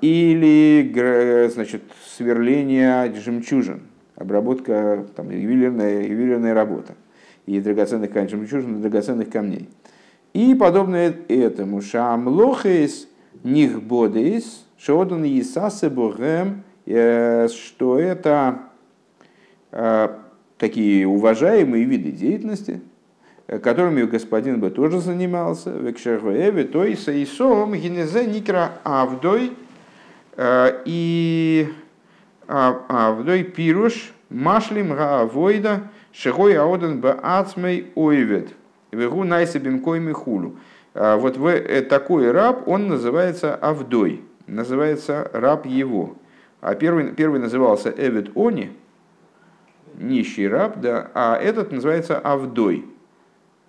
или 0.00 1.48
значит, 1.48 1.82
сверление 2.06 3.14
жемчужин, 3.14 3.82
обработка, 4.16 5.06
там, 5.16 5.30
ювелирная, 5.30 6.02
ювелирная 6.02 6.54
работа 6.54 6.94
и 7.46 7.60
драгоценных 7.60 8.12
камней, 8.12 8.30
жемчужин 8.30 8.76
и 8.76 8.82
драгоценных 8.82 9.30
камней. 9.30 9.68
И 10.34 10.54
подобное 10.54 11.14
этому. 11.28 11.80
Шамлохейс 11.80 13.08
нихбодейс, 13.42 14.66
шодан 14.78 15.24
есасе 15.24 15.88
богем, 15.88 16.62
э, 16.86 17.48
что 17.48 17.98
это 17.98 18.60
э, 19.72 20.08
такие 20.58 21.06
уважаемые 21.06 21.84
виды 21.84 22.10
деятельности, 22.10 22.80
э, 23.46 23.58
которыми 23.58 24.02
господин 24.02 24.60
бы 24.60 24.70
тоже 24.70 25.00
занимался, 25.00 25.70
в 25.70 25.90
Экшервееве, 25.90 26.64
то 26.64 26.84
и 26.84 26.94
Саисом 26.96 27.74
Генезе 27.74 28.26
Никра 28.26 28.72
Авдой 28.84 29.52
и 30.84 31.68
Авдой 32.46 33.42
Пируш 33.42 34.12
Машлим 34.30 34.94
Гаавойда 34.94 35.82
Шигой 36.12 36.56
Аоден 36.56 37.00
Баацмей 37.00 37.90
Ойвет 37.96 38.50
Вегу 38.92 39.24
Найсабим 39.24 39.80
Койми 39.80 40.12
Хулу. 40.12 40.56
Вот 40.94 41.36
в, 41.36 41.82
такой 41.82 42.30
раб, 42.30 42.68
он 42.68 42.86
называется 42.88 43.54
Авдой, 43.56 44.22
называется 44.46 45.28
раб 45.32 45.66
его. 45.66 46.16
А 46.60 46.74
первый, 46.74 47.12
первый 47.12 47.40
назывался 47.40 47.92
Эвид 47.96 48.30
Они, 48.36 48.70
нищий 49.98 50.48
раб, 50.48 50.80
да, 50.80 51.10
а 51.14 51.36
этот 51.36 51.72
называется 51.72 52.18
Авдой. 52.18 52.86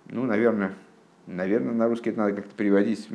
Ну, 0.06 0.24
наверное, 0.24 0.72
наверное, 1.26 1.74
на 1.74 1.88
русский 1.88 2.10
это 2.10 2.20
надо 2.20 2.32
как-то 2.34 2.54
переводить 2.54 3.08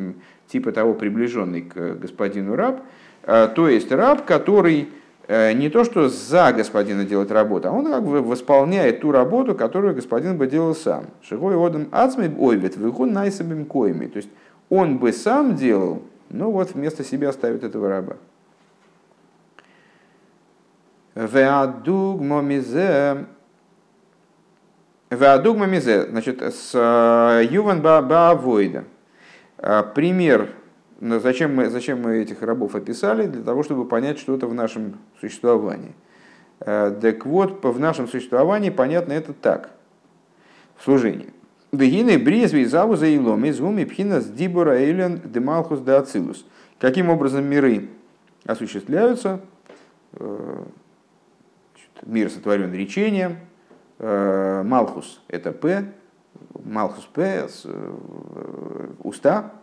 типа 0.47 0.71
того 0.71 0.93
приближенный 0.93 1.61
к 1.61 1.95
господину 1.95 2.55
раб. 2.55 2.81
То 3.23 3.67
есть 3.67 3.91
раб, 3.91 4.25
который 4.25 4.89
Э, 5.27 5.53
не 5.53 5.69
то, 5.69 5.83
что 5.83 6.07
за 6.07 6.53
господина 6.53 7.03
делает 7.03 7.31
работу, 7.31 7.67
а 7.67 7.71
он 7.71 7.85
как 7.85 8.03
бы 8.03 8.21
восполняет 8.21 9.01
ту 9.01 9.11
работу, 9.11 9.55
которую 9.55 9.95
господин 9.95 10.37
бы 10.37 10.45
делал 10.45 10.75
сам. 10.75 11.05
Шигой 11.23 11.55
одам 11.55 11.87
ацмей 11.91 12.29
ойвет 12.37 12.77
выхун 12.77 13.11
найсабим 13.11 13.65
коими. 13.65 14.05
То 14.05 14.17
есть 14.17 14.29
он 14.69 14.99
бы 14.99 15.11
сам 15.11 15.55
делал, 15.55 16.03
но 16.29 16.51
вот 16.51 16.73
вместо 16.73 17.03
себя 17.03 17.31
ставит 17.31 17.63
этого 17.63 17.89
раба. 17.89 18.17
Веадуг 21.15 22.21
момизе 22.21 23.25
Веадуг 25.09 25.57
момизе, 25.57 26.07
значит, 26.09 26.41
с 26.41 26.71
э, 26.73 27.47
Юван 27.49 27.81
Баавойда. 27.81 28.83
Э, 29.57 29.83
пример 29.95 30.49
зачем 30.99 31.55
мы, 31.55 31.69
зачем 31.69 32.01
мы 32.01 32.17
этих 32.17 32.41
рабов 32.41 32.75
описали? 32.75 33.27
Для 33.27 33.43
того, 33.43 33.63
чтобы 33.63 33.85
понять 33.85 34.19
что-то 34.19 34.47
в 34.47 34.53
нашем 34.53 34.97
существовании. 35.19 35.93
Э, 36.59 36.95
так 36.99 37.25
вот, 37.25 37.63
в 37.63 37.79
нашем 37.79 38.07
существовании 38.07 38.69
понятно 38.69 39.13
это 39.13 39.33
так. 39.33 39.71
В 40.77 40.83
служении. 40.83 41.29
והנה 41.71 42.17
בריאת 42.17 42.65
והתהוות 42.65 42.95
העולמות 42.95 43.45
הוא 43.45 43.59
מבחינת 43.59 44.25
דיבור 44.25 44.77
העליון 44.77 45.21
דמלכות 45.23 45.91
דאצילות. 45.91 46.45
Каким 46.79 47.09
образом 47.09 47.45
миры 47.45 47.89
осуществляются? 48.45 49.41
Э, 52.05 52.09
мир 52.09 52.29
сотворен 52.29 52.73
речением. 52.73 53.37
Э, 53.99 54.63
מלכות – 54.63 55.27
это 55.27 55.51
פה. 55.51 55.85
מלכות 56.63 57.05
פה – 57.05 59.03
уста, 59.03 59.53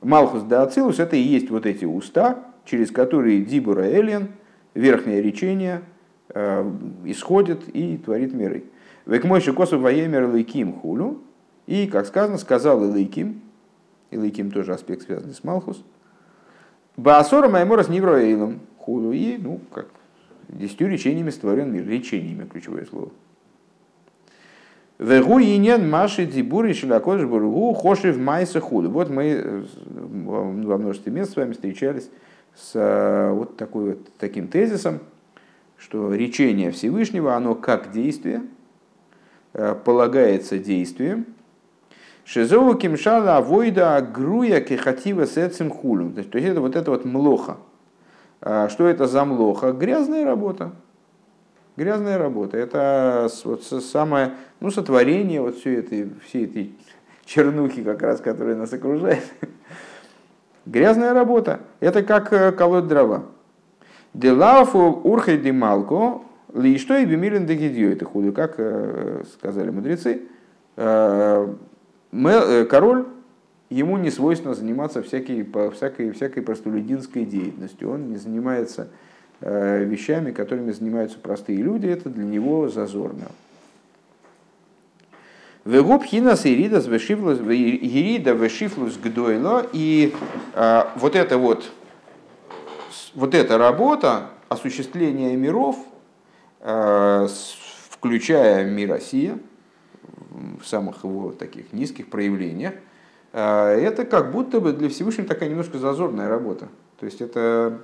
מלכות 0.00 0.62
דאצילות 0.62 0.98
это 0.98 1.16
и 1.16 1.20
есть 1.20 1.50
вот 1.50 1.66
эти 1.66 1.84
уста, 1.84 2.44
через 2.64 2.90
которые 2.90 3.44
דיבור 3.44 3.86
העליון, 3.90 4.28
верхнее 4.74 5.20
речение, 5.22 5.82
э, 6.28 6.70
исходит 7.04 7.68
и 7.74 7.96
творит 7.98 8.32
миры. 8.34 8.64
Векмойши 9.06 9.52
косу 9.52 9.78
воемер 9.78 10.30
лейким 10.30 10.72
хулю. 10.72 11.22
И, 11.66 11.86
как 11.86 12.06
сказано, 12.06 12.36
сказал 12.36 12.84
Илайким, 12.84 13.40
Илайким 14.10 14.50
тоже 14.50 14.74
аспект, 14.74 15.02
связанный 15.02 15.34
с 15.34 15.44
Малхус. 15.44 15.82
Баасора 16.96 17.48
Майморас 17.48 17.88
Нивроэйлом 17.88 18.60
хулю. 18.78 19.12
И, 19.12 19.38
ну, 19.38 19.60
как, 19.72 19.88
десятью 20.54 20.88
речениями 20.88 21.30
створен 21.30 21.72
мир. 21.72 21.86
Речениями, 21.86 22.46
ключевое 22.46 22.84
слово. 22.86 23.10
Вегу 24.98 25.40
инен 25.40 25.90
маши 25.90 26.24
дибури 26.24 26.72
шилакодыш 26.72 27.26
бургу 27.26 27.72
хоши 27.74 28.12
в 28.12 28.18
майсе 28.18 28.60
худу. 28.60 28.90
Вот 28.90 29.10
мы 29.10 29.24
э, 29.24 29.64
во 29.84 30.78
множестве 30.78 31.12
мест 31.12 31.32
с 31.32 31.36
вами 31.36 31.52
встречались 31.52 32.08
с 32.54 32.72
э, 32.74 33.30
вот, 33.32 33.56
такой 33.56 33.90
вот 33.90 34.08
таким 34.18 34.46
тезисом, 34.46 35.00
что 35.76 36.14
речение 36.14 36.70
Всевышнего, 36.70 37.34
оно 37.34 37.56
как 37.56 37.90
действие, 37.90 38.42
э, 39.52 39.74
полагается 39.84 40.58
действием. 40.58 41.26
Шизову 42.24 42.74
кимшала 42.74 43.36
авойда 43.36 43.96
агруя 43.96 44.60
кехатива 44.60 45.26
сецем 45.26 45.70
хулю. 45.70 46.12
То 46.12 46.20
есть 46.20 46.34
это 46.34 46.60
вот 46.60 46.76
это 46.76 46.92
вот 46.92 47.04
млоха. 47.04 47.56
Что 48.44 48.86
это 48.86 49.06
за 49.06 49.24
млоха? 49.24 49.72
Грязная 49.72 50.24
работа 50.24 50.72
грязная 51.76 52.18
работа. 52.18 52.56
Это 52.56 53.28
вот 53.44 53.62
самое, 53.64 54.32
ну, 54.60 54.70
сотворение 54.70 55.40
вот 55.40 55.56
всей 55.56 55.78
этой, 55.78 56.10
всей 56.26 56.44
этой 56.46 56.74
чернухи, 57.24 57.82
как 57.82 58.02
раз, 58.02 58.20
которая 58.20 58.56
нас 58.56 58.72
окружает. 58.72 59.24
Грязная 60.66 61.12
работа. 61.12 61.60
Это 61.80 62.02
как 62.02 62.32
э, 62.32 62.52
колоть 62.52 62.86
дрова. 62.86 63.24
Делафу 64.14 65.00
урхай 65.02 65.38
демалко, 65.38 66.22
ли 66.54 66.78
что 66.78 66.96
и 66.96 67.04
бемилен 67.04 67.46
дегидью. 67.46 67.92
Это 67.92 68.04
худо, 68.04 68.32
как 68.32 68.54
э, 68.58 69.24
сказали 69.32 69.70
мудрецы. 69.70 70.22
Э, 70.76 71.54
король, 72.70 73.06
ему 73.70 73.96
не 73.96 74.10
свойственно 74.10 74.54
заниматься 74.54 75.02
всякой, 75.02 75.48
всякой, 75.72 76.12
всякой 76.12 76.42
простолюдинской 76.42 77.24
деятельностью. 77.24 77.90
Он 77.90 78.10
не 78.10 78.16
занимается 78.16 78.88
Э, 79.46 79.84
вещами, 79.84 80.30
которыми 80.30 80.70
занимаются 80.70 81.18
простые 81.18 81.58
люди, 81.58 81.86
это 81.86 82.08
для 82.08 82.24
него 82.24 82.70
зазорно. 82.70 83.26
Вегуб 85.66 86.02
хинас 86.04 86.46
ирида 86.46 86.78
вешифлус 86.78 87.36
гдойло. 88.96 89.66
И 89.74 90.14
э, 90.54 90.84
вот 90.96 91.14
эта 91.14 91.36
вот, 91.36 91.70
вот 93.14 93.34
эта 93.34 93.58
работа 93.58 94.30
осуществления 94.48 95.36
миров, 95.36 95.76
э, 96.60 97.28
включая 97.90 98.64
мир 98.64 98.88
Россия, 98.88 99.38
в 100.58 100.66
самых 100.66 101.04
его 101.04 101.32
таких 101.32 101.74
низких 101.74 102.08
проявлениях, 102.08 102.72
это 103.40 104.04
как 104.04 104.30
будто 104.30 104.60
бы 104.60 104.72
для 104.72 104.88
Всевышнего 104.88 105.26
такая 105.26 105.48
немножко 105.48 105.78
зазорная 105.78 106.28
работа. 106.28 106.68
То 106.98 107.06
есть 107.06 107.20
это 107.20 107.80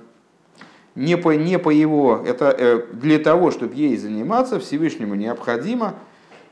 не 0.95 1.17
по, 1.17 1.33
не 1.35 1.57
по 1.57 1.69
его, 1.69 2.21
это 2.25 2.55
э, 2.57 2.85
для 2.93 3.19
того, 3.19 3.51
чтобы 3.51 3.75
ей 3.75 3.97
заниматься, 3.97 4.59
Всевышнему 4.59 5.15
необходимо 5.15 5.95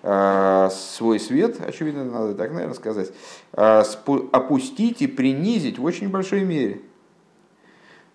э, 0.01 0.69
свой 0.71 1.19
свет, 1.19 1.57
очевидно, 1.65 2.05
надо 2.05 2.35
так, 2.35 2.51
наверное, 2.51 2.75
сказать, 2.75 3.11
э, 3.53 3.83
опустить 4.31 5.01
и 5.01 5.07
принизить 5.07 5.77
в 5.77 5.83
очень 5.83 6.09
большой 6.09 6.45
мере. 6.45 6.81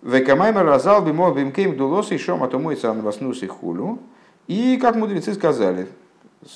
Векамайма 0.01 0.63
разал 0.63 1.03
бимо 1.03 1.31
бимкейм 1.31 1.77
дулос 1.77 2.11
и 2.11 2.17
шом 2.17 2.43
атомой 2.43 2.77
санваснус 2.77 3.41
и 3.43 3.47
хулю. 3.47 3.99
И, 4.47 4.77
как 4.77 4.95
мудрецы 4.95 5.33
сказали, 5.33 5.87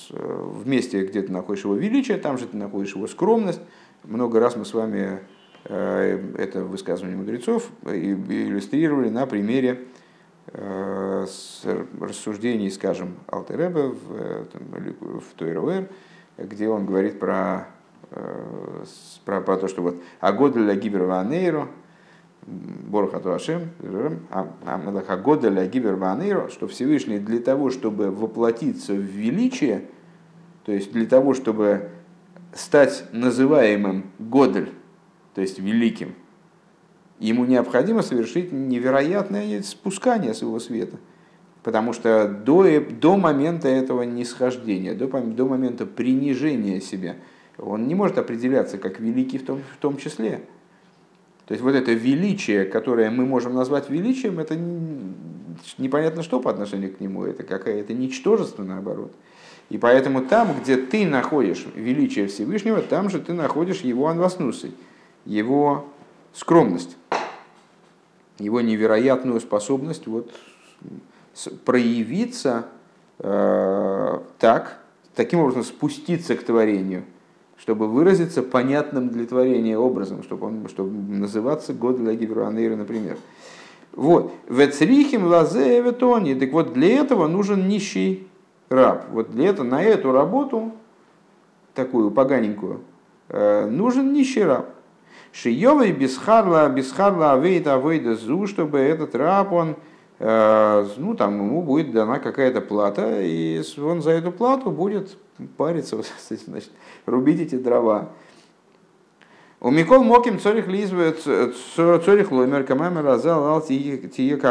в 0.08 0.68
месте, 0.68 1.04
где 1.04 1.22
ты 1.22 1.32
находишь 1.32 1.64
его 1.64 1.74
величие, 1.74 2.16
там 2.18 2.38
же 2.38 2.46
ты 2.46 2.56
находишь 2.56 2.94
его 2.94 3.08
скромность. 3.08 3.60
Много 4.04 4.40
раз 4.40 4.56
мы 4.56 4.64
с 4.64 4.74
вами 4.74 5.20
Э, 5.64 6.18
это 6.38 6.64
высказывание 6.64 7.16
мудрецов 7.16 7.70
иллюстрировали 7.84 9.10
на 9.10 9.26
примере 9.26 9.82
э, 10.48 11.26
рассуждений, 12.00 12.70
скажем, 12.70 13.16
Алтереба 13.26 13.90
в, 13.90 14.16
э, 14.16 14.44
в 15.00 15.34
Тойруэр, 15.36 15.88
где 16.38 16.68
он 16.68 16.86
говорит 16.86 17.20
про, 17.20 17.68
про, 19.26 19.40
про 19.42 19.56
то, 19.58 19.68
что 19.68 19.82
вот 19.82 19.96
Агода 20.20 20.60
для 20.60 20.74
Гиберванейро, 20.74 21.68
Борхату 22.46 23.34
Ашем, 23.34 23.68
Агода 25.06 25.50
для 25.50 25.66
Гиберванейро, 25.66 26.48
что 26.48 26.66
Всевышний 26.68 27.18
для 27.18 27.40
того, 27.40 27.68
чтобы 27.68 28.10
воплотиться 28.10 28.94
в 28.94 29.00
величие, 29.00 29.84
то 30.64 30.72
есть 30.72 30.90
для 30.92 31.04
того, 31.04 31.34
чтобы 31.34 31.90
стать 32.60 33.04
называемым 33.12 34.10
Годель, 34.18 34.70
то 35.34 35.40
есть 35.40 35.58
великим, 35.58 36.14
ему 37.18 37.44
необходимо 37.44 38.02
совершить 38.02 38.52
невероятное 38.52 39.62
спускание 39.62 40.34
своего 40.34 40.58
света. 40.58 40.98
Потому 41.62 41.92
что 41.92 42.26
до, 42.26 42.80
до 42.80 43.16
момента 43.18 43.68
этого 43.68 44.02
нисхождения, 44.02 44.94
до, 44.94 45.06
до 45.06 45.46
момента 45.46 45.84
принижения 45.84 46.80
себя, 46.80 47.16
он 47.58 47.86
не 47.86 47.94
может 47.94 48.16
определяться 48.16 48.78
как 48.78 48.98
великий 48.98 49.38
в 49.38 49.44
том, 49.44 49.60
в 49.74 49.76
том 49.76 49.98
числе. 49.98 50.42
То 51.46 51.52
есть 51.52 51.62
вот 51.62 51.74
это 51.74 51.92
величие, 51.92 52.64
которое 52.64 53.10
мы 53.10 53.26
можем 53.26 53.54
назвать 53.54 53.90
величием, 53.90 54.38
это 54.38 54.56
непонятно 55.76 56.22
что 56.22 56.40
по 56.40 56.50
отношению 56.50 56.94
к 56.94 57.00
нему, 57.00 57.24
это 57.24 57.42
какая-то 57.42 57.92
ничтожество 57.92 58.62
наоборот. 58.62 59.12
И 59.70 59.78
поэтому 59.78 60.22
там, 60.22 60.54
где 60.60 60.76
ты 60.76 61.06
находишь 61.06 61.66
величие 61.74 62.26
Всевышнего, 62.26 62.82
там 62.82 63.08
же 63.08 63.20
ты 63.20 63.32
находишь 63.32 63.80
его 63.80 64.08
анваснусы, 64.08 64.72
его 65.24 65.86
скромность, 66.34 66.96
его 68.38 68.60
невероятную 68.60 69.40
способность 69.40 70.08
вот 70.08 70.30
проявиться 71.64 72.66
э, 73.20 74.18
так, 74.38 74.80
таким 75.14 75.38
образом 75.38 75.62
спуститься 75.62 76.34
к 76.34 76.42
творению, 76.42 77.04
чтобы 77.56 77.86
выразиться 77.86 78.42
понятным 78.42 79.08
для 79.08 79.24
творения 79.24 79.78
образом, 79.78 80.24
чтобы, 80.24 80.48
он, 80.48 80.68
чтобы 80.68 80.90
называться 80.90 81.72
год 81.74 81.96
для 81.98 82.14
Гибруанейра, 82.14 82.74
например. 82.74 83.18
Вот. 83.92 84.32
Вецрихим 84.48 85.26
лазе 85.26 85.78
эветони. 85.78 86.34
Так 86.34 86.50
вот, 86.50 86.72
для 86.72 86.88
этого 87.00 87.28
нужен 87.28 87.68
нищий 87.68 88.26
раб. 88.70 89.06
Вот 89.10 89.32
для 89.32 89.48
этого, 89.48 89.66
на 89.66 89.82
эту 89.82 90.12
работу, 90.12 90.72
такую 91.74 92.12
поганенькую, 92.12 92.82
э, 93.28 93.66
нужен 93.66 94.12
нищий 94.12 94.44
раб. 94.44 94.66
Шиевый 95.32 95.92
бисхарла, 95.92 96.68
бисхарла 96.68 97.32
авейта 97.32 97.74
авейда 97.74 98.14
зу, 98.14 98.46
чтобы 98.46 98.78
этот 98.78 99.14
раб, 99.16 99.52
он, 99.52 99.76
э, 100.20 100.88
ну 100.96 101.14
там 101.14 101.36
ему 101.36 101.62
будет 101.62 101.90
дана 101.92 102.20
какая-то 102.20 102.60
плата, 102.60 103.20
и 103.20 103.60
он 103.80 104.02
за 104.02 104.12
эту 104.12 104.30
плату 104.30 104.70
будет 104.70 105.16
париться, 105.56 105.96
значит, 106.46 106.70
рубить 107.06 107.40
эти 107.40 107.56
дрова. 107.56 108.10
У 109.62 109.70
Микол 109.70 110.04
Моким 110.04 110.38
цорих 110.38 110.68
лизвает 110.68 111.20
цорих 111.20 112.32
лоймер 112.32 112.64
камамер 112.64 113.04
разал 113.04 113.46
алтию 113.46 114.46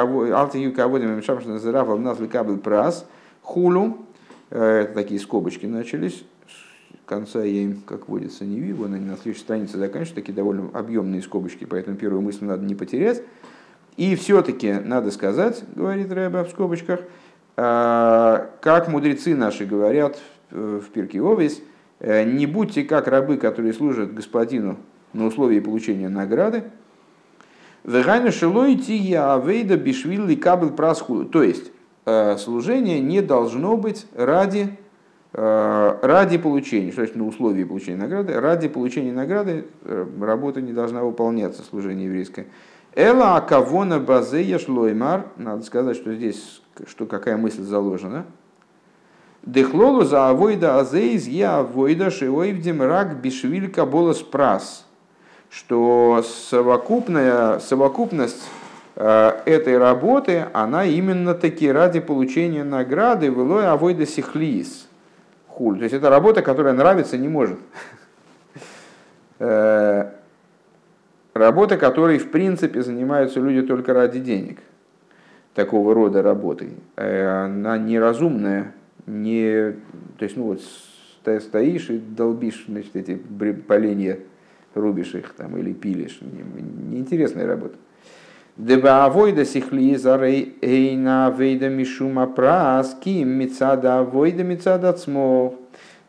каводим 0.75 1.17
мешамшна 1.17 1.57
зирав 1.57 1.99
нас 1.99 2.19
лекабл 2.19 2.57
прас 2.57 3.07
хулу. 3.41 4.08
Э, 4.49 4.81
это 4.81 4.93
такие 4.93 5.19
скобочки 5.19 5.65
начались. 5.65 6.23
Конца 7.05 7.43
я 7.43 7.63
им, 7.63 7.81
как 7.85 8.07
водится, 8.07 8.45
не 8.45 8.59
вижу. 8.59 8.85
Они 8.85 9.05
на 9.05 9.15
следующей 9.15 9.41
странице 9.41 9.77
заканчиваются. 9.77 10.15
Такие 10.15 10.33
довольно 10.33 10.69
объемные 10.73 11.21
скобочки, 11.21 11.65
поэтому 11.65 11.97
первую 11.97 12.21
мысль 12.21 12.45
надо 12.45 12.65
не 12.65 12.75
потерять. 12.75 13.23
И 13.97 14.15
все-таки 14.15 14.73
надо 14.73 15.11
сказать, 15.11 15.63
говорит 15.75 16.11
Рэба 16.11 16.45
в 16.45 16.49
скобочках, 16.49 17.01
э, 17.57 18.47
как 18.61 18.87
мудрецы 18.87 19.35
наши 19.35 19.65
говорят 19.65 20.19
в 20.51 20.83
Пирке 20.93 21.21
Овес, 21.21 21.61
э, 21.99 22.23
не 22.23 22.45
будьте 22.45 22.83
как 22.83 23.07
рабы, 23.07 23.37
которые 23.37 23.73
служат 23.73 24.13
господину 24.13 24.77
на 25.13 25.25
условии 25.25 25.59
получения 25.59 26.09
награды. 26.09 26.63
Вегайна 27.83 28.31
шилой 28.31 28.75
тия 28.75 29.33
авейда 29.33 29.77
бишвилли 29.77 30.35
кабель 30.35 30.71
прасху. 30.71 31.25
То 31.25 31.43
есть 31.43 31.67
э, 31.67 31.71
служение 32.37 32.99
не 32.99 33.21
должно 33.21 33.77
быть 33.77 34.05
ради, 34.15 34.77
э, 35.33 35.97
ради 36.01 36.37
получения, 36.37 36.91
что 36.91 37.01
значит 37.01 37.15
на 37.15 37.27
условии 37.27 37.63
получения 37.63 37.97
награды, 37.97 38.39
ради 38.39 38.67
получения 38.67 39.11
награды 39.11 39.65
э, 39.83 40.05
работа 40.21 40.61
не 40.61 40.73
должна 40.73 41.03
выполняться, 41.03 41.63
служение 41.63 42.05
еврейское. 42.05 42.47
Эла 42.95 43.35
акавона 43.35 43.99
базея 43.99 44.59
шлоймар, 44.59 45.27
надо 45.37 45.63
сказать, 45.63 45.95
что 45.95 46.13
здесь 46.13 46.61
что, 46.87 47.05
какая 47.05 47.37
мысль 47.37 47.63
заложена. 47.63 48.25
Дехлолу 49.43 50.03
за 50.03 50.29
авойда 50.29 50.79
азейз 50.79 51.27
я 51.27 51.59
авойда 51.59 52.11
шиойвдим 52.11 52.81
рак 52.81 53.21
бишвиль 53.21 53.71
каболос 53.71 54.21
прас 54.21 54.85
что 55.49 56.23
совокупная, 56.23 57.59
совокупность 57.59 58.41
э, 58.41 58.58
этой 58.95 59.77
работы, 59.77 60.47
она 60.51 60.85
именно 60.85 61.33
таки 61.33 61.71
ради 61.71 61.99
получения 61.99 62.63
награды 62.63 63.31
в 63.31 63.39
Илой 63.39 63.67
Авойда 63.67 64.05
Сихлиис. 64.05 64.89
Хуль. 65.47 65.77
То 65.77 65.83
есть 65.83 65.95
это 65.95 66.09
работа, 66.09 66.41
которая 66.41 66.73
нравится 66.73 67.17
не 67.17 67.27
может. 67.27 67.59
Э, 69.41 70.09
работа, 71.33 71.77
которой 71.77 72.17
в 72.17 72.29
принципе 72.29 72.81
занимаются 72.81 73.39
люди 73.39 73.65
только 73.65 73.93
ради 73.93 74.19
денег. 74.19 74.59
Такого 75.55 75.93
рода 75.93 76.21
работой. 76.21 76.73
Э, 76.97 77.45
она 77.45 77.77
неразумная, 77.77 78.73
не, 79.05 79.75
то 80.17 80.25
есть, 80.25 80.35
ну 80.35 80.43
вот, 80.43 80.61
стоишь 81.41 81.89
и 81.89 81.99
долбишь 81.99 82.65
значит, 82.67 82.97
эти 82.97 83.15
поленья 83.15 84.19
рубишь 84.75 85.15
их 85.15 85.33
там 85.33 85.57
или 85.57 85.71
пилишь. 85.71 86.19
Неинтересная 86.21 87.47
работа. 87.47 87.75
Деба 88.59 89.05
авойда 89.05 89.45
сихли 89.45 89.95
зарей 89.95 90.57
эйна 90.61 91.33
вейда 91.37 91.69
мишума 91.69 92.27
праски 92.27 93.23
мецада 93.23 93.99
авойда 93.99 94.43
мецада 94.43 94.91
цмов. 94.91 95.53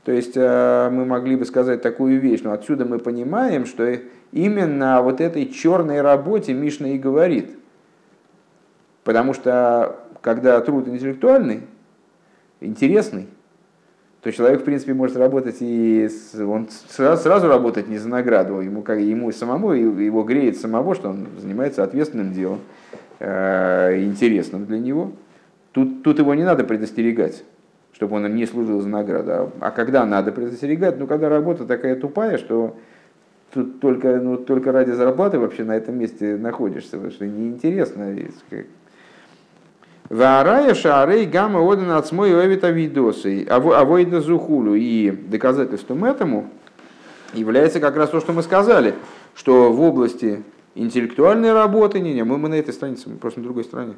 То 0.03 0.11
есть 0.11 0.33
э, 0.35 0.91
мы 0.91 1.05
могли 1.05 1.37
бы 1.37 1.45
сказать 1.45 1.81
такую 1.81 2.19
вещь, 2.19 2.41
но 2.43 2.51
отсюда 2.51 2.85
мы 2.85 2.99
понимаем, 2.99 3.67
что 3.67 3.89
именно 4.33 4.99
о 4.99 5.03
вот 5.03 5.21
этой 5.21 5.47
черной 5.47 6.01
работе 6.01 6.53
Мишна 6.53 6.89
и 6.89 6.99
говорит. 6.99 7.57
Потому 9.05 9.33
что 9.33 10.01
когда 10.21 10.61
труд 10.61 10.89
интеллектуальный, 10.89 11.69
интересный, 12.61 13.29
то 14.23 14.31
человек, 14.33 14.61
в 14.61 14.65
принципе, 14.65 14.93
может 14.93 15.17
работать 15.17 15.57
и 15.61 16.09
он 16.39 16.69
сразу, 16.89 17.23
сразу 17.23 17.49
работать 17.49 17.89
не 17.89 17.97
за 17.97 18.09
награду, 18.09 18.61
ему, 18.61 18.83
как, 18.83 18.99
ему 18.99 19.33
самому, 19.33 19.73
его 19.73 20.23
греет 20.25 20.59
самого, 20.59 20.95
что 20.95 21.09
он 21.09 21.29
занимается 21.39 21.83
ответственным 21.83 22.33
делом, 22.35 22.61
э, 23.19 24.03
интересным 24.03 24.67
для 24.67 24.79
него. 24.79 25.13
Тут, 25.73 26.03
тут 26.03 26.19
его 26.19 26.35
не 26.35 26.45
надо 26.45 26.65
предостерегать, 26.65 27.45
чтобы 27.93 28.17
он 28.17 28.35
не 28.35 28.45
служил 28.45 28.81
за 28.83 28.89
награду. 28.89 29.31
А, 29.31 29.53
а 29.61 29.71
когда 29.71 30.05
надо 30.05 30.33
предостерегать? 30.33 30.99
Ну, 30.99 31.07
когда 31.07 31.31
работа 31.31 31.65
такая 31.65 31.97
тупая, 31.97 32.37
что 32.37 32.77
тут 33.55 33.81
только, 33.81 34.21
ну, 34.21 34.37
только 34.37 34.71
ради 34.71 34.91
зарплаты 34.91 35.39
вообще 35.39 35.65
на 35.65 35.77
этом 35.77 35.99
месте 35.99 36.37
находишься, 36.37 36.97
потому 36.97 37.11
что 37.11 37.27
неинтересно. 37.27 38.15
Варая 40.11 40.75
шарей 40.75 41.25
гамма 41.25 41.61
оден 41.61 41.93
от 41.93 42.05
смой 42.09 42.35
овита 42.39 42.71
видосы, 42.71 43.47
авойда 43.49 44.21
зухулю. 44.21 44.75
И 44.75 45.13
доказательством 45.13 46.05
этому 46.05 46.51
является 47.33 47.79
как 47.79 47.97
раз 47.97 48.11
то, 48.11 48.19
что 48.19 48.33
мы 48.33 48.43
сказали, 48.43 48.97
что 49.37 49.73
в 49.73 49.81
области 49.81 50.43
интеллектуальной 50.75 51.53
работы, 51.53 52.01
не, 52.01 52.13
не, 52.13 52.25
мы, 52.25 52.39
мы 52.39 52.49
на 52.49 52.55
этой 52.55 52.75
странице, 52.75 53.09
мы 53.09 53.19
просто 53.19 53.39
на 53.39 53.45
другой 53.45 53.63
стороне, 53.63 53.95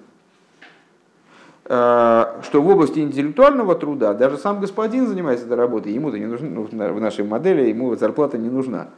что 1.65 2.43
в 2.53 2.69
области 2.69 2.99
интеллектуального 2.99 3.75
труда 3.75 4.13
даже 4.13 4.37
сам 4.37 4.61
господин 4.61 5.07
занимается 5.07 5.47
этой 5.47 5.57
работой, 5.57 5.93
ему-то 5.93 6.19
не 6.19 6.27
нужно, 6.27 6.51
ну, 6.51 6.65
в 6.65 7.01
нашей 7.01 7.25
модели 7.25 7.69
ему 7.69 7.97
зарплата 7.97 8.37
не 8.37 8.51
нужна. 8.51 8.89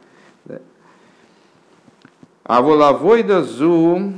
А 2.43 2.61
волавойда 2.61 3.41
зу 3.41 4.13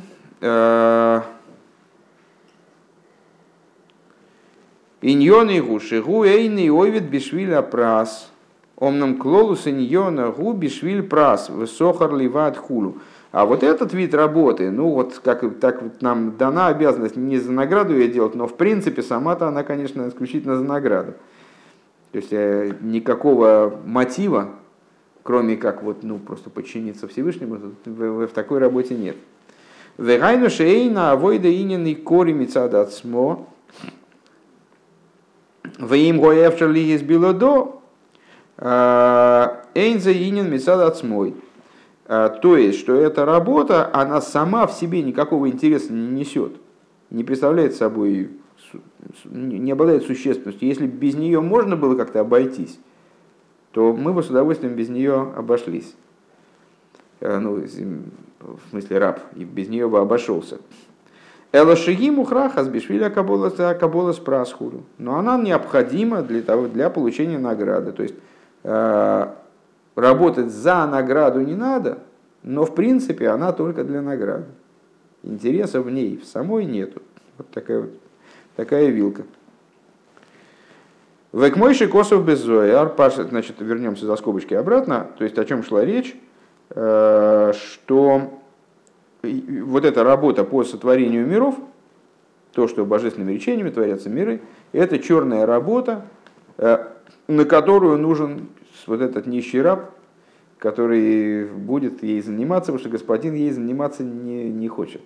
Иньоны 5.02 5.62
гу 5.62 5.80
шигу 5.80 6.24
эйный 6.24 6.70
ойвит 6.70 7.10
бишвиля 7.10 7.62
прас. 7.62 8.32
Омнам 8.76 9.18
клолус 9.18 9.68
иньона 9.68 10.32
гу 10.32 10.54
бишвиль 10.54 11.04
прас. 11.04 11.50
Высохар 11.50 12.16
ливат 12.16 12.58
хулу. 12.58 12.98
А 13.32 13.46
вот 13.46 13.62
этот 13.62 13.94
вид 13.94 14.14
работы, 14.14 14.72
ну 14.72 14.90
вот 14.90 15.20
как 15.24 15.44
так 15.60 15.82
вот 15.84 16.02
нам 16.02 16.38
дана 16.38 16.68
обязанность 16.68 17.18
не 17.18 17.38
за 17.38 17.52
награду 17.52 17.94
ее 17.94 18.08
делать, 18.08 18.36
но 18.36 18.48
в 18.48 18.56
принципе 18.56 19.04
сама-то 19.04 19.48
она, 19.48 19.64
конечно, 19.64 20.08
исключительно 20.08 20.56
за 20.56 20.64
награду. 20.64 21.14
То 22.14 22.18
есть 22.18 22.30
э, 22.32 22.74
никакого 22.82 23.80
мотива, 23.86 24.50
кроме 25.24 25.58
как 25.58 25.84
вот, 25.84 26.04
ну, 26.04 26.20
просто 26.20 26.50
подчиниться 26.50 27.08
Всевышнему, 27.08 27.60
в, 27.86 28.26
в, 28.26 28.28
такой 28.30 28.60
работе 28.60 28.96
нет. 28.96 29.18
Вегайну 29.98 30.50
шейна 30.50 31.12
авойда 31.12 31.54
инин 31.54 31.86
и 31.86 31.96
кори 31.96 32.32
мицадацмо, 32.32 33.46
Ваим 35.78 36.20
гоевшер 36.20 36.70
ли 36.70 36.94
из 36.94 37.02
билодо, 37.02 37.74
эйнза 38.58 40.12
инин 40.12 40.50
мисад 40.50 40.82
отсмой. 40.82 41.36
То 42.06 42.58
есть, 42.58 42.80
что 42.80 42.96
эта 42.96 43.26
работа, 43.26 43.90
она 43.94 44.22
сама 44.22 44.66
в 44.66 44.74
себе 44.74 45.04
никакого 45.04 45.50
интереса 45.50 45.94
не 45.94 46.08
несет, 46.08 46.54
не 47.10 47.24
представляет 47.24 47.76
собой, 47.76 48.32
не 49.26 49.72
обладает 49.72 50.04
существенностью. 50.04 50.68
Если 50.68 50.88
без 50.88 51.16
нее 51.16 51.42
можно 51.42 51.76
было 51.76 51.96
как-то 51.96 52.22
обойтись, 52.22 52.80
то 53.72 53.94
мы 53.94 54.14
бы 54.14 54.24
с 54.24 54.30
удовольствием 54.30 54.74
без 54.74 54.90
нее 54.90 55.34
обошлись. 55.36 55.94
Э, 57.20 57.40
ну, 57.40 57.56
в 58.40 58.70
смысле 58.70 58.98
раб, 58.98 59.20
и 59.36 59.44
без 59.44 59.68
нее 59.70 59.88
бы 59.88 60.00
обошелся. 60.00 60.60
Элашиги 61.54 62.10
мухраха 62.10 62.64
сбишвиля 62.64 63.10
кабола 63.10 64.12
с 64.12 64.18
прасхуру. 64.18 64.84
Но 64.98 65.18
она 65.18 65.38
необходима 65.38 66.22
для, 66.22 66.42
того, 66.42 66.68
для 66.68 66.90
получения 66.90 67.40
награды. 67.40 67.94
То 67.94 68.04
есть 68.04 68.16
э, 68.64 69.28
работать 69.96 70.52
за 70.52 70.86
награду 70.86 71.40
не 71.42 71.56
надо, 71.56 72.00
но 72.44 72.66
в 72.66 72.76
принципе 72.76 73.30
она 73.30 73.54
только 73.54 73.84
для 73.84 74.02
награды. 74.02 74.46
Интереса 75.24 75.82
в 75.82 75.90
ней 75.90 76.18
в 76.18 76.26
самой 76.26 76.66
нету. 76.66 77.02
Вот 77.38 77.50
такая 77.50 77.82
вот 77.82 77.92
такая 78.58 78.88
вилка. 78.88 79.24
Векмойши 81.32 81.88
косов 81.88 82.26
без 82.26 82.40
зояр, 82.40 82.94
значит, 83.30 83.58
вернемся 83.60 84.06
за 84.06 84.16
скобочки 84.16 84.54
обратно, 84.54 85.08
то 85.18 85.24
есть 85.24 85.38
о 85.38 85.46
чем 85.46 85.64
шла 85.64 85.86
речь, 85.86 86.16
э, 86.72 87.54
что 87.54 88.37
вот 89.64 89.86
эта 89.86 90.04
работа 90.04 90.44
по 90.44 90.64
сотворению 90.64 91.26
миров, 91.28 91.56
то, 92.54 92.68
что 92.68 92.86
божественными 92.86 93.34
речениями 93.34 93.70
творятся 93.70 94.10
миры, 94.10 94.42
это 94.72 95.00
черная 95.00 95.46
работа, 95.46 96.06
э, 96.58 96.88
на 97.28 97.46
которую 97.46 97.98
нужен 97.98 98.50
вот 98.88 99.02
этот 99.02 99.28
нищий 99.28 99.62
раб, 99.62 99.92
который 100.58 101.46
будет 101.46 102.02
ей 102.04 102.22
заниматься, 102.22 102.72
потому 102.72 102.80
что 102.80 102.90
господин 102.90 103.36
ей 103.36 103.52
заниматься 103.52 104.04
не, 104.04 104.50
не 104.50 104.68
хочет. 104.68 105.02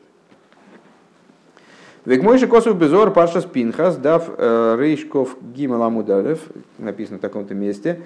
Век 2.06 2.24
мой 2.24 2.38
же 2.38 2.48
косов 2.48 2.78
безор 2.78 3.12
паша 3.12 3.42
спинхас, 3.42 3.98
дав 3.98 4.30
э, 4.38 4.76
рейшков 4.80 5.38
гимал 5.42 5.84
амудалев, 5.84 6.40
написано 6.78 7.18
в 7.18 7.22
таком-то 7.22 7.54
месте, 7.54 8.02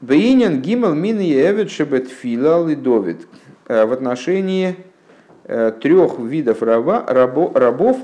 Бейнин 0.00 0.60
гимал 0.60 0.94
мин 0.94 1.18
евет 1.20 1.70
шебет 1.70 2.08
фила 2.08 2.66
лидовит. 2.66 3.26
Э, 3.66 3.84
в 3.86 3.92
отношении 3.92 4.76
трех 5.46 6.18
видов 6.18 6.62
раба, 6.62 7.04
рабо, 7.06 7.52
рабов, 7.54 7.98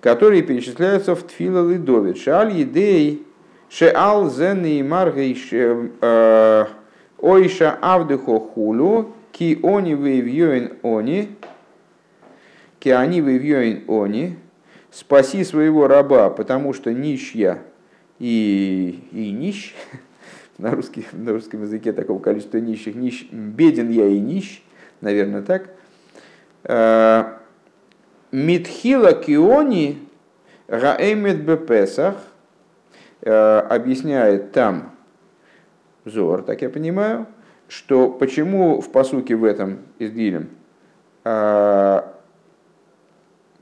которые 0.00 0.42
перечисляются 0.42 1.14
в 1.14 1.22
Тфила 1.22 1.68
Лидовит. 1.68 2.18
Шаль 2.18 2.52
едей 2.52 3.26
шеал 3.70 4.30
зен 4.30 4.64
и 4.64 4.82
маргей 4.82 5.34
ойша 7.18 7.78
авдыхо 7.80 8.38
хулу 8.40 9.14
ки 9.32 9.58
они 9.62 9.94
вейвьёин 9.94 10.74
они 10.82 11.30
Киани 12.84 13.22
вивьёин 13.22 13.84
они, 13.88 14.36
спаси 14.90 15.42
своего 15.42 15.88
раба, 15.88 16.28
потому 16.28 16.74
что 16.74 16.92
нищья 16.92 17.62
и, 18.18 19.02
и 19.10 19.30
нищ, 19.30 19.74
на, 20.58 20.72
русский, 20.72 21.06
на 21.12 21.32
русском 21.32 21.62
языке 21.62 21.94
такого 21.94 22.18
количества 22.18 22.58
нищих, 22.58 22.94
нищ, 22.94 23.26
беден 23.32 23.88
я 23.88 24.06
и 24.06 24.18
нищ, 24.18 24.62
наверное, 25.00 25.40
так. 25.40 25.73
Э, 26.64 27.24
Митхила 28.32 29.12
киони 29.12 30.08
раэмет 30.66 31.44
бепесах 31.44 32.16
э, 33.20 33.58
объясняет 33.58 34.52
там 34.52 34.92
Зор, 36.04 36.42
так 36.42 36.62
я 36.62 36.68
понимаю, 36.68 37.26
что 37.68 38.10
почему 38.10 38.80
в 38.80 38.90
посуке 38.90 39.36
в 39.36 39.44
этом 39.44 39.78
изгилем 39.98 40.48
э, 41.24 42.02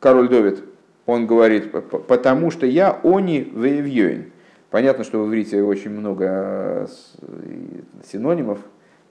король 0.01 0.29
Довид, 0.29 0.65
он 1.05 1.27
говорит, 1.27 1.71
потому 2.07 2.51
что 2.51 2.67
я 2.67 2.99
они 3.03 3.41
веевьёин. 3.41 4.33
Понятно, 4.71 5.05
что 5.05 5.23
в 5.23 5.29
иврите 5.29 5.63
очень 5.63 5.91
много 5.91 6.89
синонимов, 8.11 8.61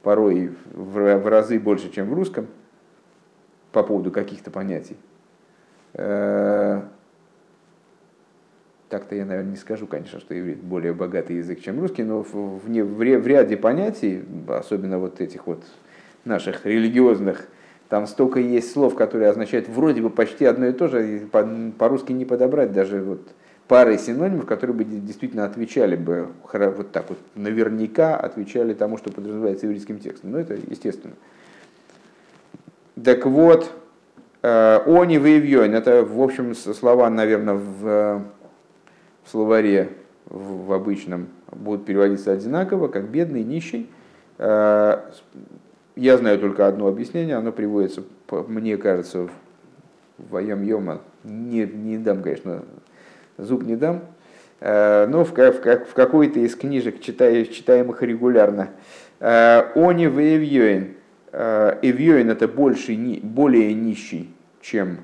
порой 0.02 0.54
в 0.74 1.30
разы 1.30 1.60
больше, 1.60 1.92
чем 1.92 2.10
в 2.10 2.14
русском, 2.14 2.48
по 3.72 3.84
поводу 3.84 4.12
каких-то 4.12 4.52
понятий. 4.52 4.98
Э, 5.94 6.82
так-то 8.90 9.16
я, 9.16 9.26
наверное, 9.26 9.52
не 9.52 9.58
скажу, 9.58 9.88
конечно, 9.88 10.20
что 10.20 10.38
иврит 10.38 10.60
более 10.60 10.94
богатый 10.94 11.38
язык, 11.38 11.62
чем 11.62 11.80
русский, 11.80 12.04
но 12.04 12.24
в, 12.24 12.34
в, 12.34 12.68
в 12.68 13.28
ряде 13.28 13.58
понятий, 13.58 14.24
особенно 14.48 15.00
вот 15.00 15.22
этих 15.22 15.48
вот 15.48 15.64
наших 16.26 16.66
религиозных 16.66 17.48
там 17.92 18.08
столько 18.08 18.40
есть 18.40 18.72
слов, 18.72 18.96
которые 18.96 19.30
означают 19.30 19.68
вроде 19.68 20.02
бы 20.02 20.10
почти 20.10 20.46
одно 20.46 20.68
и 20.68 20.72
то 20.72 20.88
же, 20.88 21.28
по-русски 21.78 22.14
не 22.14 22.24
подобрать 22.24 22.72
даже 22.72 23.02
вот 23.02 23.22
пары 23.68 23.98
синонимов, 23.98 24.46
которые 24.46 24.76
бы 24.76 24.86
действительно 24.86 25.46
отвечали 25.46 25.98
бы 25.98 26.30
вот 26.54 26.92
так 26.92 27.10
вот, 27.10 27.18
наверняка 27.36 28.16
отвечали 28.16 28.74
тому, 28.74 28.98
что 28.98 29.12
подразумевается 29.12 29.66
еврейским 29.66 30.00
текстом. 30.00 30.32
Но 30.32 30.40
это 30.40 30.54
естественно. 30.54 31.14
Так 33.04 33.26
вот, 33.26 33.72
э, 34.42 34.80
они 34.86 35.18
выявьён, 35.18 35.74
это, 35.74 36.04
в 36.04 36.22
общем, 36.22 36.54
слова, 36.56 37.10
наверное, 37.10 37.56
в, 37.56 38.24
в 39.24 39.30
словаре 39.30 39.90
в 40.26 40.74
обычном 40.74 41.28
будут 41.52 41.86
переводиться 41.86 42.32
одинаково, 42.32 42.88
как 42.88 43.10
бедный, 43.10 43.44
нищий. 43.44 43.90
Э, 44.38 45.00
я 45.96 46.18
знаю 46.18 46.40
только 46.40 46.68
одно 46.68 46.88
объяснение, 46.88 47.36
оно 47.36 47.52
приводится, 47.52 48.04
мне 48.30 48.78
кажется, 48.78 49.28
в 50.18 50.32
Ваям 50.32 50.64
Йома. 50.64 51.02
Не, 51.24 51.66
не 51.66 51.98
дам, 51.98 52.22
конечно, 52.22 52.64
зуб 53.38 53.64
не 53.64 53.76
дам, 53.76 54.02
э, 54.60 55.08
но 55.08 55.24
в, 55.24 55.32
в, 55.32 55.86
в 55.86 55.94
какой-то 55.94 56.40
из 56.40 56.56
книжек, 56.56 57.00
читаемых 57.00 58.04
регулярно. 58.04 58.70
Э, 59.20 59.72
Они 59.76 60.08
в 60.08 60.20
Э, 61.32 61.78
Эвьёин 61.82 62.30
это 62.30 62.48
больше, 62.48 62.96
более 63.24 63.74
нищий, 63.74 64.30
чем 64.62 64.98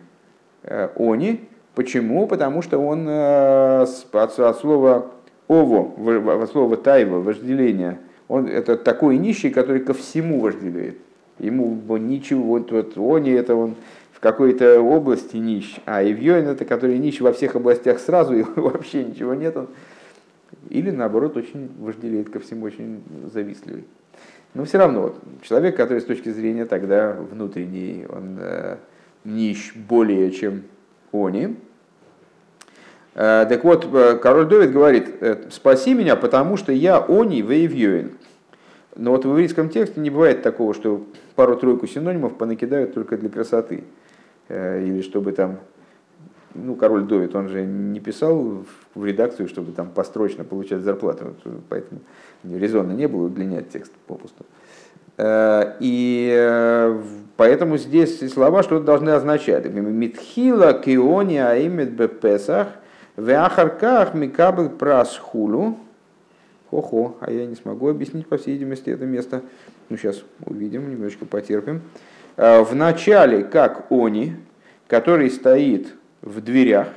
Они. 0.64 1.42
Почему? 1.76 2.28
Потому 2.28 2.62
что 2.62 2.80
он 2.80 3.08
от, 3.08 4.36
от 4.40 4.58
слова 4.58 5.12
ово, 5.48 6.42
от 6.44 6.52
слова 6.52 6.76
тайва, 6.78 7.20
вожделение– 7.20 8.00
он 8.28 8.48
это 8.48 8.76
такой 8.78 9.18
нищий, 9.18 9.50
который 9.50 9.82
ко 9.82 9.94
всему 9.94 10.40
вожделеет. 10.40 10.98
Ему 11.40 11.80
ничего, 11.98 12.44
вот, 12.44 12.72
вот 12.72 12.98
он 12.98 13.26
это 13.26 13.56
он 13.56 13.76
в 14.12 14.20
какой-то 14.20 14.82
области 14.82 15.38
нищ, 15.38 15.78
а 15.86 16.04
Ивьёин 16.04 16.48
это 16.48 16.66
который 16.66 16.98
нищий 16.98 17.24
во 17.24 17.32
всех 17.32 17.56
областях 17.56 18.00
сразу, 18.00 18.36
и 18.36 18.44
вообще 18.56 19.04
ничего 19.04 19.34
нет. 19.34 19.56
Он, 19.56 19.68
или 20.70 20.92
наоборот, 20.92 21.38
очень 21.38 21.70
вожделеет 21.80 22.30
ко 22.30 22.40
всему, 22.40 22.66
очень 22.66 23.04
завистливый. 23.32 23.86
Но 24.58 24.66
все 24.66 24.80
равно, 24.80 25.02
вот, 25.02 25.20
человек, 25.44 25.78
который 25.78 26.02
с 26.02 26.06
точки 26.06 26.30
зрения 26.30 26.66
тогда 26.66 27.14
внутренней, 27.14 28.08
он 28.10 28.38
э, 28.40 28.78
нищ 29.24 29.74
более, 29.76 30.32
чем 30.32 30.64
они, 31.14 31.56
Э, 33.14 33.48
так 33.50 33.64
вот, 33.64 33.88
э, 33.92 34.16
король 34.22 34.48
Довид 34.48 34.72
говорит, 34.72 35.16
«Э, 35.22 35.38
спаси 35.50 35.96
меня, 35.96 36.16
потому 36.16 36.56
что 36.56 36.72
я 36.72 37.00
они 37.00 37.42
вейвьюин. 37.42 38.12
Но 38.96 39.12
вот 39.12 39.26
в 39.26 39.30
еврейском 39.30 39.70
тексте 39.70 40.00
не 40.00 40.12
бывает 40.12 40.44
такого, 40.44 40.76
что 40.76 41.04
пару-тройку 41.36 41.88
синонимов 41.88 42.38
понакидают 42.38 42.94
только 42.94 43.18
для 43.18 43.30
красоты. 43.30 43.84
Или 44.50 45.02
чтобы 45.02 45.34
там, 45.34 45.60
ну, 46.54 46.76
король 46.76 47.04
Довид, 47.04 47.36
он 47.36 47.50
же 47.50 47.66
не 47.66 48.00
писал 48.00 48.64
в 48.96 49.06
редакцию, 49.06 49.48
чтобы 49.48 49.72
там 49.72 49.90
построчно 49.90 50.44
получать 50.44 50.82
зарплату. 50.82 51.36
Поэтому 51.70 52.02
резонно 52.44 52.94
не 52.94 53.08
было 53.08 53.26
удлинять 53.26 53.70
текст 53.70 53.92
попусту. 54.08 54.46
И 55.20 57.02
поэтому 57.38 57.78
здесь 57.78 58.32
слова 58.32 58.64
что-то 58.64 58.86
должны 58.86 59.10
означать. 59.10 59.66
Митхила 59.66 60.74
киони 60.74 61.38
аимет 61.38 61.92
бепесах– 61.92 62.68
в 63.18 63.32
ахарках 63.32 64.14
микабл 64.14 64.70
прас 64.70 65.18
хулу. 65.18 65.80
Хо-хо, 66.70 67.18
а 67.20 67.32
я 67.32 67.48
не 67.48 67.56
смогу 67.56 67.90
объяснить, 67.90 68.28
по 68.28 68.38
всей 68.38 68.52
видимости, 68.52 68.92
это 68.92 69.06
место. 69.06 69.42
Ну, 69.90 69.98
сейчас 69.98 70.22
увидим, 70.46 70.92
немножечко 70.92 71.26
потерпим. 71.26 71.82
Э, 72.36 72.62
в 72.62 72.76
начале, 72.76 73.44
как 73.44 73.88
они, 73.90 74.36
который 74.88 75.32
стоит 75.32 75.96
в 76.22 76.42
дверях, 76.42 76.90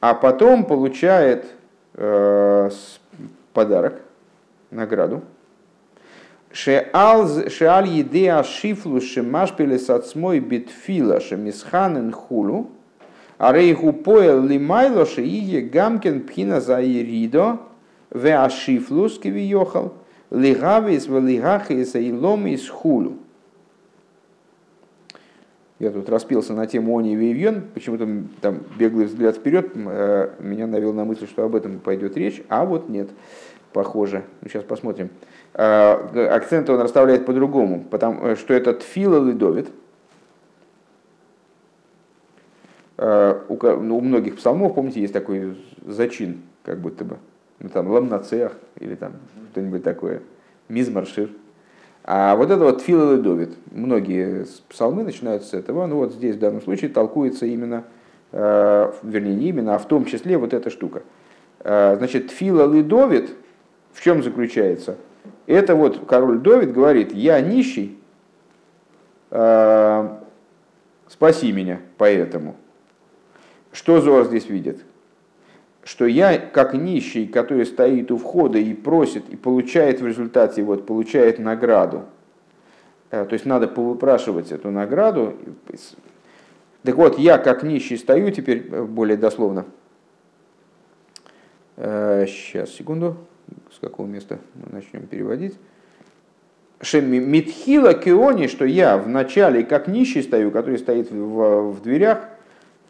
а 0.00 0.14
потом 0.14 0.64
получает 0.64 1.46
э, 1.94 2.70
подарок, 3.52 4.00
награду. 4.70 5.22
Шеаль 6.52 7.88
едеа 7.88 8.42
шифлу 8.42 9.00
шемашпиле 9.00 9.78
сацмой 9.78 10.40
битфила 10.40 11.20
шемисханен 11.20 12.12
хулу. 12.12 12.70
А 13.36 13.52
рейху 13.52 13.92
поел 13.92 14.42
лимайло 14.42 15.06
шиие 15.06 15.60
гамкен 15.60 16.26
пхина 16.26 16.60
за 16.60 16.82
иридо 16.82 17.60
ве 18.10 18.36
ашифлус 18.36 19.18
кивиохал 19.20 19.94
лигавис 20.30 21.06
в 21.06 21.20
лигахис 21.20 21.94
и 21.94 22.12
ломис 22.12 22.68
хулу. 22.68 23.18
Я 25.78 25.90
тут 25.90 26.08
распился 26.08 26.54
на 26.54 26.66
тему 26.66 26.98
Они 26.98 27.14
Вейвьон, 27.14 27.62
почему-то 27.72 28.08
там 28.40 28.60
беглый 28.78 29.06
взгляд 29.06 29.36
вперед 29.36 29.76
меня 29.76 30.66
навел 30.66 30.92
на 30.92 31.04
мысль, 31.04 31.26
что 31.26 31.44
об 31.44 31.54
этом 31.54 31.78
пойдет 31.78 32.16
речь, 32.16 32.42
а 32.48 32.64
вот 32.64 32.88
нет. 32.88 33.08
похоже. 33.72 34.24
Ну, 34.40 34.48
сейчас 34.48 34.64
посмотрим. 34.64 35.10
Э, 35.54 36.28
акцент 36.30 36.68
он 36.68 36.80
расставляет 36.80 37.26
по-другому, 37.26 37.84
потому 37.90 38.34
что 38.34 38.54
это 38.54 38.74
тфила 38.74 39.24
лидовит. 39.24 39.68
Э, 42.96 43.40
у, 43.48 43.56
ну, 43.80 43.98
у 43.98 44.00
многих 44.00 44.36
псалмов, 44.36 44.74
помните, 44.74 45.00
есть 45.00 45.12
такой 45.12 45.56
зачин, 45.86 46.42
как 46.64 46.78
будто 46.80 47.04
бы. 47.04 47.18
Ну, 47.60 47.68
там 47.68 47.88
ламнацех 47.88 48.56
или 48.80 48.96
там 48.96 49.12
что-нибудь 49.52 49.84
такое. 49.84 50.22
Мизмаршир. 50.68 51.30
А 52.10 52.36
вот 52.36 52.50
это 52.50 52.64
вот 52.64 52.78
тфила 52.78 53.16
лидовит. 53.16 53.50
Многие 53.70 54.46
псалмы 54.70 55.02
начинаются 55.02 55.50
с 55.50 55.52
этого. 55.52 55.86
Ну 55.86 55.96
вот 55.96 56.14
здесь 56.14 56.36
в 56.36 56.38
данном 56.38 56.62
случае 56.62 56.88
толкуется 56.88 57.44
именно, 57.44 57.84
э, 58.32 58.92
вернее 59.02 59.34
не 59.34 59.48
именно, 59.50 59.74
а 59.74 59.78
в 59.78 59.86
том 59.86 60.06
числе 60.06 60.38
вот 60.38 60.54
эта 60.54 60.70
штука. 60.70 61.02
Значит, 61.62 62.28
тфила 62.28 62.72
лидовит 62.72 63.30
в 63.92 64.00
чем 64.00 64.22
заключается? 64.22 64.96
Это 65.46 65.74
вот 65.74 66.06
король 66.06 66.38
Давид 66.38 66.72
говорит, 66.72 67.12
я 67.12 67.40
нищий, 67.40 67.98
э, 69.30 70.08
спаси 71.08 71.50
меня 71.50 71.80
поэтому. 71.96 72.54
Что 73.72 74.00
Зор 74.00 74.26
здесь 74.26 74.48
видит? 74.48 74.82
Что 75.88 76.04
я, 76.04 76.36
как 76.36 76.74
нищий, 76.74 77.26
который 77.26 77.64
стоит 77.64 78.10
у 78.10 78.18
входа 78.18 78.58
и 78.58 78.74
просит, 78.74 79.30
и 79.30 79.36
получает 79.36 80.02
в 80.02 80.06
результате, 80.06 80.62
вот, 80.62 80.84
получает 80.84 81.38
награду. 81.38 82.04
Э, 83.10 83.24
то 83.24 83.32
есть 83.32 83.46
надо 83.46 83.68
повыпрашивать 83.68 84.52
эту 84.52 84.70
награду. 84.70 85.34
Так 86.82 86.94
вот, 86.94 87.18
я, 87.18 87.38
как 87.38 87.62
нищий, 87.62 87.96
стою 87.96 88.30
теперь, 88.30 88.68
э, 88.70 88.82
более 88.84 89.16
дословно. 89.16 89.64
Сейчас, 91.76 92.70
секунду 92.70 93.16
с 93.72 93.78
какого 93.78 94.06
места 94.06 94.40
мы 94.56 94.66
начнем 94.70 95.06
переводить. 95.06 95.54
Митхила 96.92 97.94
Киони, 97.94 98.48
что 98.48 98.66
я 98.66 98.98
в 98.98 99.08
начале 99.08 99.64
как 99.64 99.88
нищий 99.88 100.22
стою, 100.22 100.50
который 100.50 100.78
стоит 100.78 101.10
в, 101.10 101.70
в 101.70 101.80
дверях, 101.80 102.28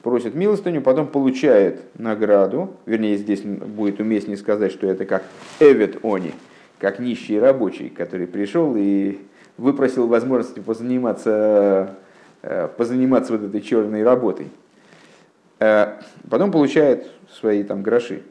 просит 0.09 0.35
милостыню, 0.35 0.81
потом 0.81 1.07
получает 1.07 1.83
награду. 1.99 2.75
Вернее, 2.87 3.19
здесь 3.19 3.43
будет 3.43 4.01
уместнее 4.01 4.39
сказать, 4.39 4.73
что 4.73 4.87
это 4.87 5.05
как 5.05 5.23
Эвет 5.61 6.03
Они, 6.03 6.33
как 6.79 6.99
нищий 6.99 7.39
рабочий, 7.39 7.91
который 7.91 8.27
пришел 8.27 8.75
и 8.75 9.19
выпросил 9.59 10.07
возможности 10.07 10.61
позаниматься, 10.61 11.97
э, 12.41 12.69
позаниматься 12.75 13.35
вот 13.35 13.43
этой 13.43 13.61
черной 13.61 14.03
работой. 14.03 14.47
Э, 15.59 15.99
потом 16.31 16.53
получает 16.53 17.11
свои 17.31 17.63
там 17.63 17.83
гроши. 17.83 18.23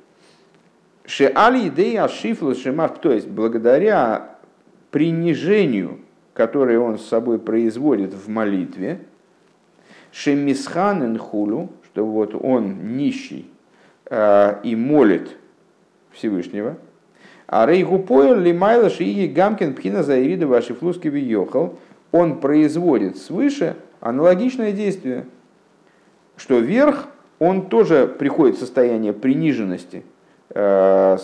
Шеали 1.05 1.67
идея 1.67 2.07
шифлу 2.07 2.55
шемах, 2.55 2.99
то 2.99 3.11
есть 3.11 3.27
благодаря 3.27 4.37
принижению, 4.89 5.99
которое 6.33 6.79
он 6.79 6.97
с 6.97 7.05
собой 7.05 7.37
производит 7.37 8.15
в 8.15 8.27
молитве, 8.27 9.01
шемисхан 10.11 11.17
хулу, 11.17 11.69
что 11.85 12.05
вот 12.05 12.35
он 12.35 12.97
нищий 12.97 13.49
э, 14.05 14.55
и 14.63 14.75
молит 14.75 15.37
Всевышнего, 16.11 16.77
а 17.47 17.65
рейгу 17.65 17.99
поел 17.99 18.35
лимайла 18.39 18.89
шиги 18.89 19.27
гамкин 19.27 19.73
пхина 19.73 20.03
заирида 20.03 20.47
ваши 20.47 20.73
флуски 20.73 21.07
виехал, 21.07 21.77
он 22.11 22.39
производит 22.39 23.17
свыше 23.17 23.75
аналогичное 23.99 24.71
действие, 24.71 25.25
что 26.35 26.59
вверх 26.59 27.07
он 27.39 27.67
тоже 27.67 28.07
приходит 28.07 28.55
в 28.55 28.59
состояние 28.59 29.13
приниженности– 29.13 30.03
э, 30.49 31.17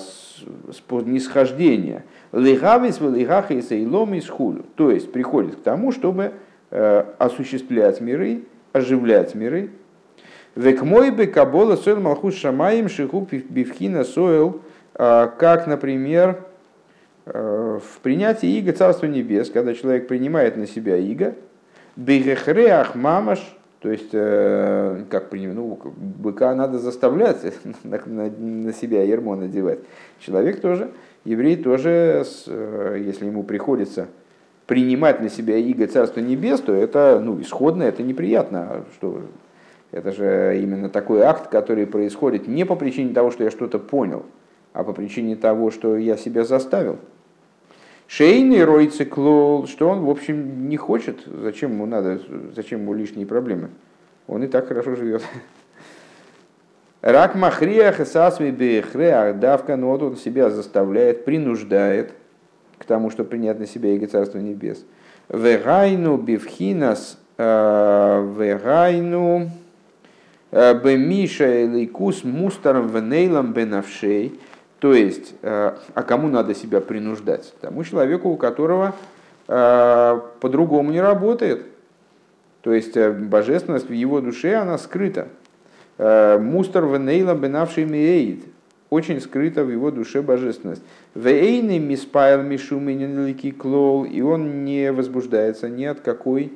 нисхождения. 1.05 2.03
Легавис 2.31 2.99
в 2.99 3.15
и 3.15 3.61
сейлом 3.61 4.13
из 4.13 4.27
хулю. 4.29 4.65
То 4.75 4.91
есть 4.91 5.11
приходит 5.11 5.55
к 5.55 5.61
тому, 5.61 5.91
чтобы 5.91 6.33
э, 6.71 7.05
осуществлять 7.17 8.01
миры, 8.01 8.43
оживлять 8.73 9.35
миры. 9.35 9.69
Век 10.55 10.83
мой 10.83 11.11
бы 11.11 11.27
кабола 11.27 11.77
сойл 11.77 11.99
малхус 11.99 12.35
шамаем 12.35 12.89
шиху 12.89 13.27
бифхина 13.31 14.03
сойл, 14.03 14.61
э, 14.95 15.29
как, 15.39 15.67
например, 15.67 16.43
э, 17.25 17.79
в 17.81 17.99
принятии 18.01 18.49
иго 18.57 18.73
Царства 18.73 19.05
Небес, 19.05 19.49
когда 19.49 19.73
человек 19.73 20.07
принимает 20.07 20.57
на 20.57 20.67
себя 20.67 20.97
иго, 20.97 21.35
бегехреах 21.95 22.95
мамаш, 22.95 23.39
то 23.79 23.91
есть, 23.91 24.09
э, 24.13 25.03
как 25.09 25.29
принято, 25.29 25.55
ну, 25.55 25.79
быка 25.97 26.53
надо 26.55 26.79
заставлять 26.79 27.37
на 27.83 28.73
себя 28.73 29.03
ермо 29.03 29.35
надевать. 29.35 29.79
Человек 30.19 30.61
тоже, 30.61 30.91
еврей 31.25 31.57
тоже, 31.57 32.23
э, 32.47 33.01
если 33.03 33.25
ему 33.25 33.43
приходится 33.43 34.07
принимать 34.67 35.21
на 35.21 35.29
себя 35.29 35.57
иго 35.57 35.87
Царства 35.87 36.21
Небес, 36.21 36.61
то 36.61 36.73
это 36.73 37.19
ну, 37.23 37.39
исходно, 37.41 37.83
это 37.83 38.03
неприятно. 38.03 38.61
А 38.61 38.83
что, 38.95 39.21
это 39.91 40.11
же 40.11 40.59
именно 40.61 40.89
такой 40.89 41.21
акт, 41.21 41.49
который 41.49 41.85
происходит 41.85 42.47
не 42.47 42.65
по 42.65 42.75
причине 42.75 43.13
того, 43.13 43.31
что 43.31 43.43
я 43.43 43.51
что-то 43.51 43.79
понял, 43.79 44.25
а 44.73 44.83
по 44.83 44.93
причине 44.93 45.35
того, 45.35 45.71
что 45.71 45.97
я 45.97 46.17
себя 46.17 46.43
заставил. 46.43 46.97
Шейный 48.07 48.63
ройцы 48.63 49.05
клол, 49.05 49.67
что 49.67 49.89
он, 49.89 50.01
в 50.01 50.09
общем, 50.09 50.69
не 50.69 50.77
хочет, 50.77 51.21
зачем 51.25 51.71
ему 51.71 51.85
надо, 51.85 52.19
зачем 52.55 52.81
ему 52.81 52.93
лишние 52.93 53.25
проблемы. 53.25 53.69
Он 54.27 54.43
и 54.43 54.47
так 54.47 54.67
хорошо 54.67 54.95
живет. 54.95 55.23
Рак 57.01 57.35
махриях 57.35 57.99
и 57.99 58.05
сасви 58.05 58.51
бехреах 58.51 59.37
давка, 59.37 59.75
но 59.75 59.89
вот 59.89 60.01
он 60.03 60.15
себя 60.15 60.49
заставляет, 60.49 61.25
принуждает 61.25 62.13
к 62.77 62.85
тому, 62.85 63.09
чтобы 63.09 63.29
принять 63.29 63.59
на 63.59 63.67
себя 63.67 63.93
Иго 63.93 64.07
Царство 64.07 64.39
Небес. 64.39 64.85
Вегайну 65.29 66.17
бифхинас 66.17 67.17
э, 67.37 68.33
вегайну 68.37 69.49
э, 70.51 70.79
бемиша 70.83 71.65
лейкус 71.65 72.23
мустаром 72.23 72.87
венейлом 72.87 73.53
бенавшей– 73.53 74.39
то 74.83 74.93
есть, 74.93 75.33
э, 75.41 75.77
а 75.93 76.03
кому 76.03 76.27
надо 76.27 76.53
себя 76.53 76.81
принуждать? 76.81 77.53
Тому 77.61 77.85
человеку, 77.85 78.27
у 78.27 78.35
которого 78.35 78.93
по-другому 79.45 80.91
не 80.91 80.99
работает. 80.99 81.65
То 82.61 82.73
есть, 82.73 82.97
божественность 82.97 83.87
в 83.87 83.93
его 83.93 84.19
душе, 84.19 84.55
она 84.55 84.77
скрыта. 84.77 85.27
Мустер 85.97 86.85
венейла 86.85 87.33
бенавший 87.33 87.85
миэйд. 87.85 88.43
Очень 88.93 89.21
скрыта 89.21 89.63
в 89.63 89.71
его 89.71 89.89
душе 89.89 90.21
божественность. 90.21 90.83
Вейны 91.15 91.79
миспайл 91.79 92.43
мишуменин 92.43 93.35
клол. 93.57 94.05
И 94.05 94.21
он 94.21 94.65
не 94.65 94.91
возбуждается 94.91 95.67
ни 95.67 95.83
от 95.83 96.01
какой 96.01 96.53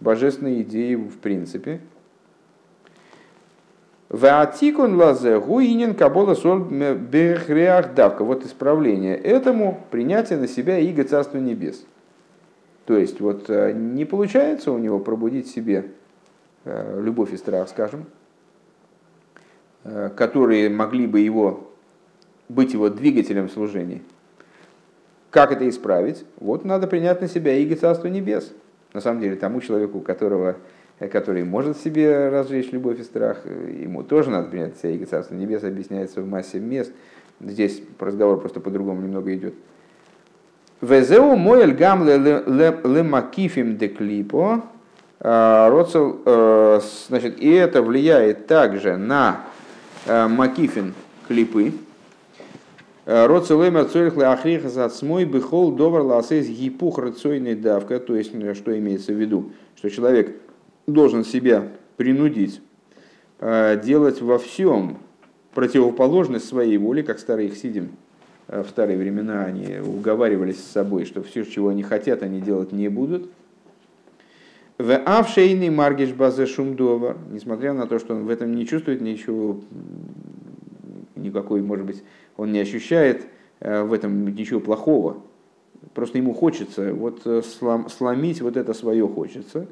божественной 0.00 0.62
идеи 0.62 0.96
в 0.96 1.18
принципе. 1.18 1.78
Ваатикун 4.08 4.96
лазе 4.96 5.38
гуинин 5.38 5.94
кабола 5.94 6.34
соль 6.34 6.64
бехреах 6.64 7.94
давка. 7.94 8.24
Вот 8.24 8.44
исправление 8.44 9.16
этому 9.16 9.80
принятие 9.92 10.40
на 10.40 10.48
себя 10.48 10.76
иго 10.80 11.04
Царства 11.04 11.38
Небес. 11.38 11.84
То 12.84 12.98
есть 12.98 13.20
вот 13.20 13.48
э, 13.48 13.70
не 13.70 14.04
получается 14.04 14.72
у 14.72 14.78
него 14.78 14.98
пробудить 14.98 15.46
себе 15.46 15.84
э, 16.64 17.00
любовь 17.00 17.32
и 17.32 17.36
страх, 17.36 17.68
скажем, 17.68 18.06
которые 19.84 20.68
могли 20.68 21.06
бы 21.06 21.20
его 21.20 21.70
быть 22.48 22.72
его 22.72 22.88
двигателем 22.88 23.48
служения. 23.48 24.02
Как 25.30 25.52
это 25.52 25.68
исправить? 25.68 26.24
Вот 26.38 26.64
надо 26.64 26.86
принять 26.86 27.20
на 27.20 27.28
себя 27.28 27.54
иго 27.56 27.76
Царства 27.76 28.08
Небес. 28.08 28.52
На 28.92 29.00
самом 29.00 29.20
деле 29.20 29.36
тому 29.36 29.60
человеку, 29.60 30.00
которого 30.00 30.56
который 31.08 31.44
может 31.44 31.78
себе 31.78 32.28
разжечь 32.28 32.72
любовь 32.72 33.00
и 33.00 33.02
страх, 33.02 33.38
ему 33.46 34.02
тоже 34.02 34.30
надо 34.30 34.48
принять 34.48 34.76
себя 34.76 34.90
Иго 34.90 35.06
Царство 35.06 35.34
Небес, 35.34 35.64
объясняется 35.64 36.20
в 36.20 36.28
массе 36.28 36.60
мест. 36.60 36.92
Здесь 37.40 37.82
разговор 37.98 38.38
просто 38.40 38.60
по-другому 38.60 39.00
немного 39.00 39.34
идет. 39.34 39.54
Везеу 40.82 41.36
моэль 41.36 41.72
гам 41.72 42.06
лемакифим 42.06 43.78
деклипо. 43.78 44.64
А, 45.22 45.70
э, 45.70 46.80
значит, 47.08 47.38
и 47.38 47.50
это 47.50 47.82
влияет 47.82 48.46
также 48.46 48.96
на 48.96 49.42
э, 49.46 49.49
макифин 50.06 50.94
клипы. 51.28 51.72
Э, 53.06 53.26
Роцелемер 53.26 53.86
цорих 53.86 54.16
леахрихас 54.16 54.76
от 54.76 54.94
смой 54.94 55.24
бихол 55.24 55.72
довар 55.72 56.02
ласейс 56.02 56.46
гипух 56.46 56.98
рацойный 56.98 57.54
давка. 57.56 57.98
То 57.98 58.14
есть, 58.14 58.30
что 58.56 58.78
имеется 58.78 59.12
в 59.12 59.16
виду? 59.16 59.50
Что 59.74 59.90
человек 59.90 60.36
должен 60.86 61.24
себя 61.24 61.68
принудить 61.96 62.60
э, 63.40 63.80
делать 63.82 64.20
во 64.20 64.38
всем 64.38 64.98
противоположность 65.54 66.46
своей 66.46 66.78
воле, 66.78 67.02
как 67.02 67.18
старые 67.18 67.50
сидим 67.50 67.90
э, 68.48 68.62
в 68.62 68.68
старые 68.68 68.96
времена, 68.96 69.44
они 69.44 69.78
уговаривались 69.80 70.62
с 70.62 70.70
собой, 70.70 71.04
что 71.04 71.22
все, 71.22 71.44
чего 71.44 71.70
они 71.70 71.82
хотят, 71.82 72.22
они 72.22 72.40
делать 72.40 72.70
не 72.70 72.88
будут. 72.88 73.28
В 74.80 74.96
авшейный 74.96 75.68
маргиш 75.68 76.14
базе 76.14 76.46
шумдовар, 76.46 77.18
несмотря 77.30 77.74
на 77.74 77.86
то, 77.86 77.98
что 77.98 78.14
он 78.14 78.24
в 78.24 78.30
этом 78.30 78.54
не 78.54 78.66
чувствует 78.66 79.02
ничего, 79.02 79.60
никакой, 81.16 81.60
может 81.60 81.84
быть, 81.84 82.02
он 82.38 82.50
не 82.52 82.60
ощущает 82.60 83.26
в 83.60 83.92
этом 83.92 84.26
ничего 84.34 84.58
плохого. 84.58 85.18
Просто 85.92 86.16
ему 86.16 86.32
хочется 86.32 86.94
вот 86.94 87.20
слом, 87.44 87.90
сломить 87.90 88.40
вот 88.40 88.56
это 88.56 88.72
свое 88.72 89.06
хочется. 89.06 89.66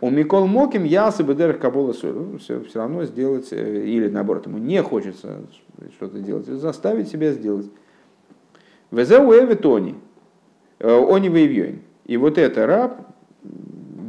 У 0.00 0.10
Микол 0.10 0.46
Моким 0.46 0.84
я 0.84 1.12
бедерах 1.18 1.58
кабола 1.58 1.92
ну, 2.04 2.38
все, 2.38 2.60
все 2.60 2.78
равно 2.78 3.04
сделать, 3.06 3.52
или 3.52 4.08
наоборот, 4.08 4.46
ему 4.46 4.58
не 4.58 4.80
хочется 4.80 5.40
что-то 5.96 6.20
делать, 6.20 6.46
заставить 6.46 7.08
себя 7.08 7.32
сделать. 7.32 7.68
Везеу 8.92 9.32
эвитони, 9.32 9.96
они 10.78 11.28
вейвьёин. 11.28 11.80
И 12.06 12.16
вот 12.16 12.38
это 12.38 12.68
раб, 12.68 13.08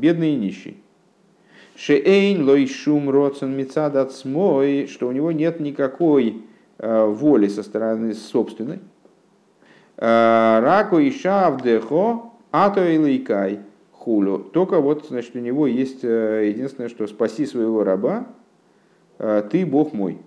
бедный 0.01 0.33
и 0.33 0.35
нищий. 0.35 0.83
Шеэйн 1.75 2.43
лой 2.43 2.67
шум 2.67 3.09
роцен 3.09 3.55
мецад 3.55 4.11
смой, 4.11 4.87
что 4.87 5.07
у 5.07 5.11
него 5.11 5.31
нет 5.31 5.59
никакой 5.59 6.43
э, 6.77 7.05
воли 7.05 7.47
со 7.47 7.63
стороны 7.63 8.13
собственной. 8.13 8.79
Э, 9.97 10.59
Раку 10.61 10.99
и 10.99 11.11
шавдехо, 11.11 12.23
ато 12.51 12.89
и 12.89 12.97
лейкай 12.97 13.59
хулю. 13.93 14.39
Только 14.39 14.81
вот, 14.81 15.05
значит, 15.07 15.35
у 15.35 15.39
него 15.39 15.65
есть 15.67 16.03
э, 16.03 16.49
единственное, 16.49 16.89
что 16.89 17.07
спаси 17.07 17.45
своего 17.45 17.83
раба, 17.83 18.27
ты 19.51 19.67
Бог 19.67 19.93
мой. 19.93 20.17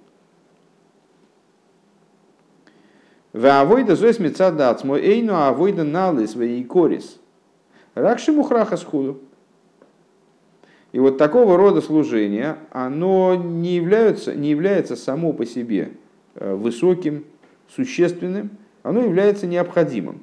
Ваавойда 3.32 3.96
зоис 3.96 4.20
мецад 4.20 4.84
мой 4.84 5.00
эйну 5.00 5.34
авойда 5.34 5.82
налы 5.82 6.28
свои 6.28 6.62
корис. 6.62 7.18
Ракши 7.94 8.30
мухраха 8.30 8.76
схуду. 8.76 9.20
И 10.94 10.98
вот 11.00 11.18
такого 11.18 11.56
рода 11.56 11.80
служение, 11.80 12.56
оно 12.70 13.34
не, 13.34 13.74
является, 13.74 14.32
не 14.32 14.50
является 14.50 14.94
само 14.94 15.32
по 15.32 15.44
себе 15.44 15.94
э, 16.36 16.54
высоким, 16.54 17.24
существенным, 17.66 18.50
оно 18.84 19.00
является 19.00 19.48
необходимым. 19.48 20.22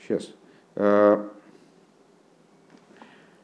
Сейчас. 0.00 0.32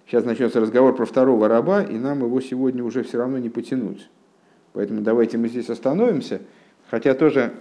Сейчас 0.07 0.25
начнется 0.25 0.59
разговор 0.59 0.97
про 0.97 1.05
второго 1.05 1.49
раба, 1.49 1.83
и 1.83 1.99
нам 1.99 2.21
его 2.21 2.41
сегодня 2.41 2.83
уже 2.83 3.03
все 3.03 3.19
равно 3.19 3.37
не 3.37 3.51
потянуть. 3.51 4.09
Поэтому 4.73 5.03
давайте 5.03 5.37
мы 5.37 5.49
здесь 5.49 5.69
остановимся. 5.69 6.41
Хотя 6.89 7.13
тоже 7.13 7.53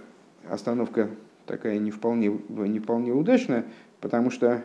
остановка 0.48 1.10
такая 1.46 1.78
не 1.78 1.90
вполне, 1.90 2.38
не 2.48 2.78
вполне 2.78 3.12
удачная, 3.12 3.64
потому 4.00 4.30
что 4.30 4.62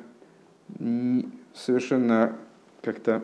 совершенно 1.54 2.36
как-то 2.82 3.24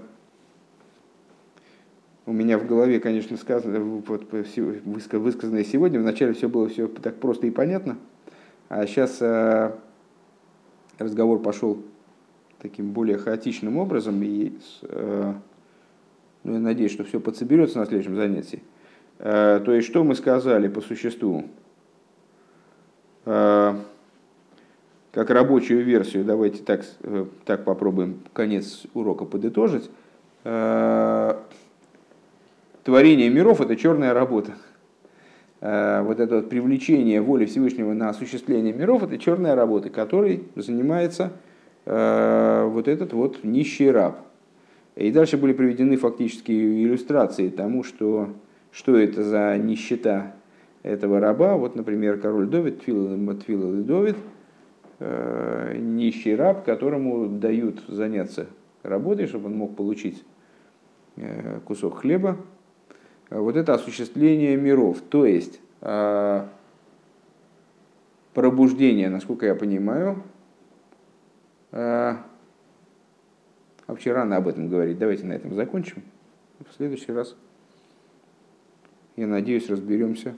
у 2.25 2.33
меня 2.33 2.57
в 2.57 2.65
голове, 2.65 2.99
конечно, 2.99 3.37
сказано, 3.37 3.79
вот, 3.79 4.31
высказанное 4.31 5.63
сегодня, 5.63 5.99
вначале 5.99 6.33
все 6.33 6.49
было 6.49 6.67
все 6.67 6.87
так 6.87 7.15
просто 7.19 7.47
и 7.47 7.51
понятно, 7.51 7.97
а 8.67 8.87
сейчас 8.87 9.17
э, 9.21 9.71
разговор 10.97 11.39
пошел 11.39 11.83
таким 12.61 12.91
более 12.91 13.19
хаотичным 13.19 13.77
образом, 13.77 14.23
и 14.23 14.57
э, 14.81 15.33
ну, 16.43 16.53
я 16.53 16.59
надеюсь, 16.59 16.91
что 16.91 17.03
все 17.03 17.19
подсоберется 17.19 17.77
на 17.77 17.85
следующем 17.85 18.15
занятии. 18.15 18.63
Э, 19.19 19.61
то 19.63 19.71
есть, 19.71 19.87
что 19.87 20.03
мы 20.03 20.15
сказали 20.15 20.67
по 20.67 20.81
существу? 20.81 21.45
Э, 23.25 23.75
как 25.11 25.29
рабочую 25.29 25.83
версию, 25.83 26.25
давайте 26.25 26.63
так, 26.63 26.85
э, 27.01 27.25
так 27.45 27.63
попробуем 27.63 28.19
конец 28.33 28.83
урока 28.93 29.25
подытожить. 29.25 29.89
Творение 32.83 33.29
миров– 33.29 33.61
это 33.61 33.75
черная 33.75 34.13
работа. 34.13 34.51
Вот 35.59 36.19
это 36.19 36.35
вот 36.35 36.49
привлечение 36.49 37.19
воли 37.19 37.45
Всевышнего 37.45 37.93
на 37.93 38.09
осуществление 38.09 38.73
миров– 38.73 39.01
это 39.05 39.17
черная 39.17 39.55
работа, 39.55 39.89
которой 39.89 40.43
занимается 40.55 41.31
вот 41.85 42.87
этот 42.87 43.13
вот 43.13 43.43
нищий 43.43 43.89
раб. 43.89 44.19
И 44.95 45.09
дальше 45.11 45.37
были 45.37 45.53
приведены 45.53 45.97
фактические 45.97 46.83
иллюстрации 46.83 47.49
тому, 47.49 47.83
что 47.83 48.29
что 48.75 48.97
это 48.97 49.23
за 49.23 49.57
нищета 49.57 50.33
этого 50.85 51.19
раба. 51.19 51.55
Вот, 51.55 51.75
например, 51.75 52.19
король 52.19 52.47
Довид, 52.47 52.83
Твилл 52.83 53.13
и 53.13 53.83
Довид, 53.83 54.15
э, 54.99 55.77
нищий 55.77 56.35
раб, 56.35 56.63
которому 56.63 57.27
дают 57.27 57.83
заняться 57.87 58.47
работой, 58.83 59.27
чтобы 59.27 59.47
он 59.47 59.57
мог 59.57 59.75
получить 59.75 60.23
э, 61.17 61.59
кусок 61.65 61.99
хлеба. 61.99 62.37
Вот 63.31 63.55
это 63.55 63.73
осуществление 63.73 64.55
миров, 64.55 65.01
то 65.01 65.25
есть 65.25 65.59
э, 65.81 66.45
пробуждение, 68.33 69.09
насколько 69.09 69.47
я 69.47 69.55
понимаю, 69.55 70.21
вообще 71.71 72.21
рано 74.13 74.37
об 74.37 74.47
этом 74.47 74.69
говорить. 74.69 74.97
Давайте 74.97 75.25
на 75.25 75.33
этом 75.33 75.53
закончим. 75.55 76.03
В 76.59 76.73
следующий 76.73 77.11
раз 77.11 77.35
я 79.17 79.27
надеюсь, 79.27 79.69
разберемся 79.69 80.37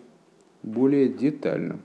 более 0.64 1.10
детально. 1.10 1.80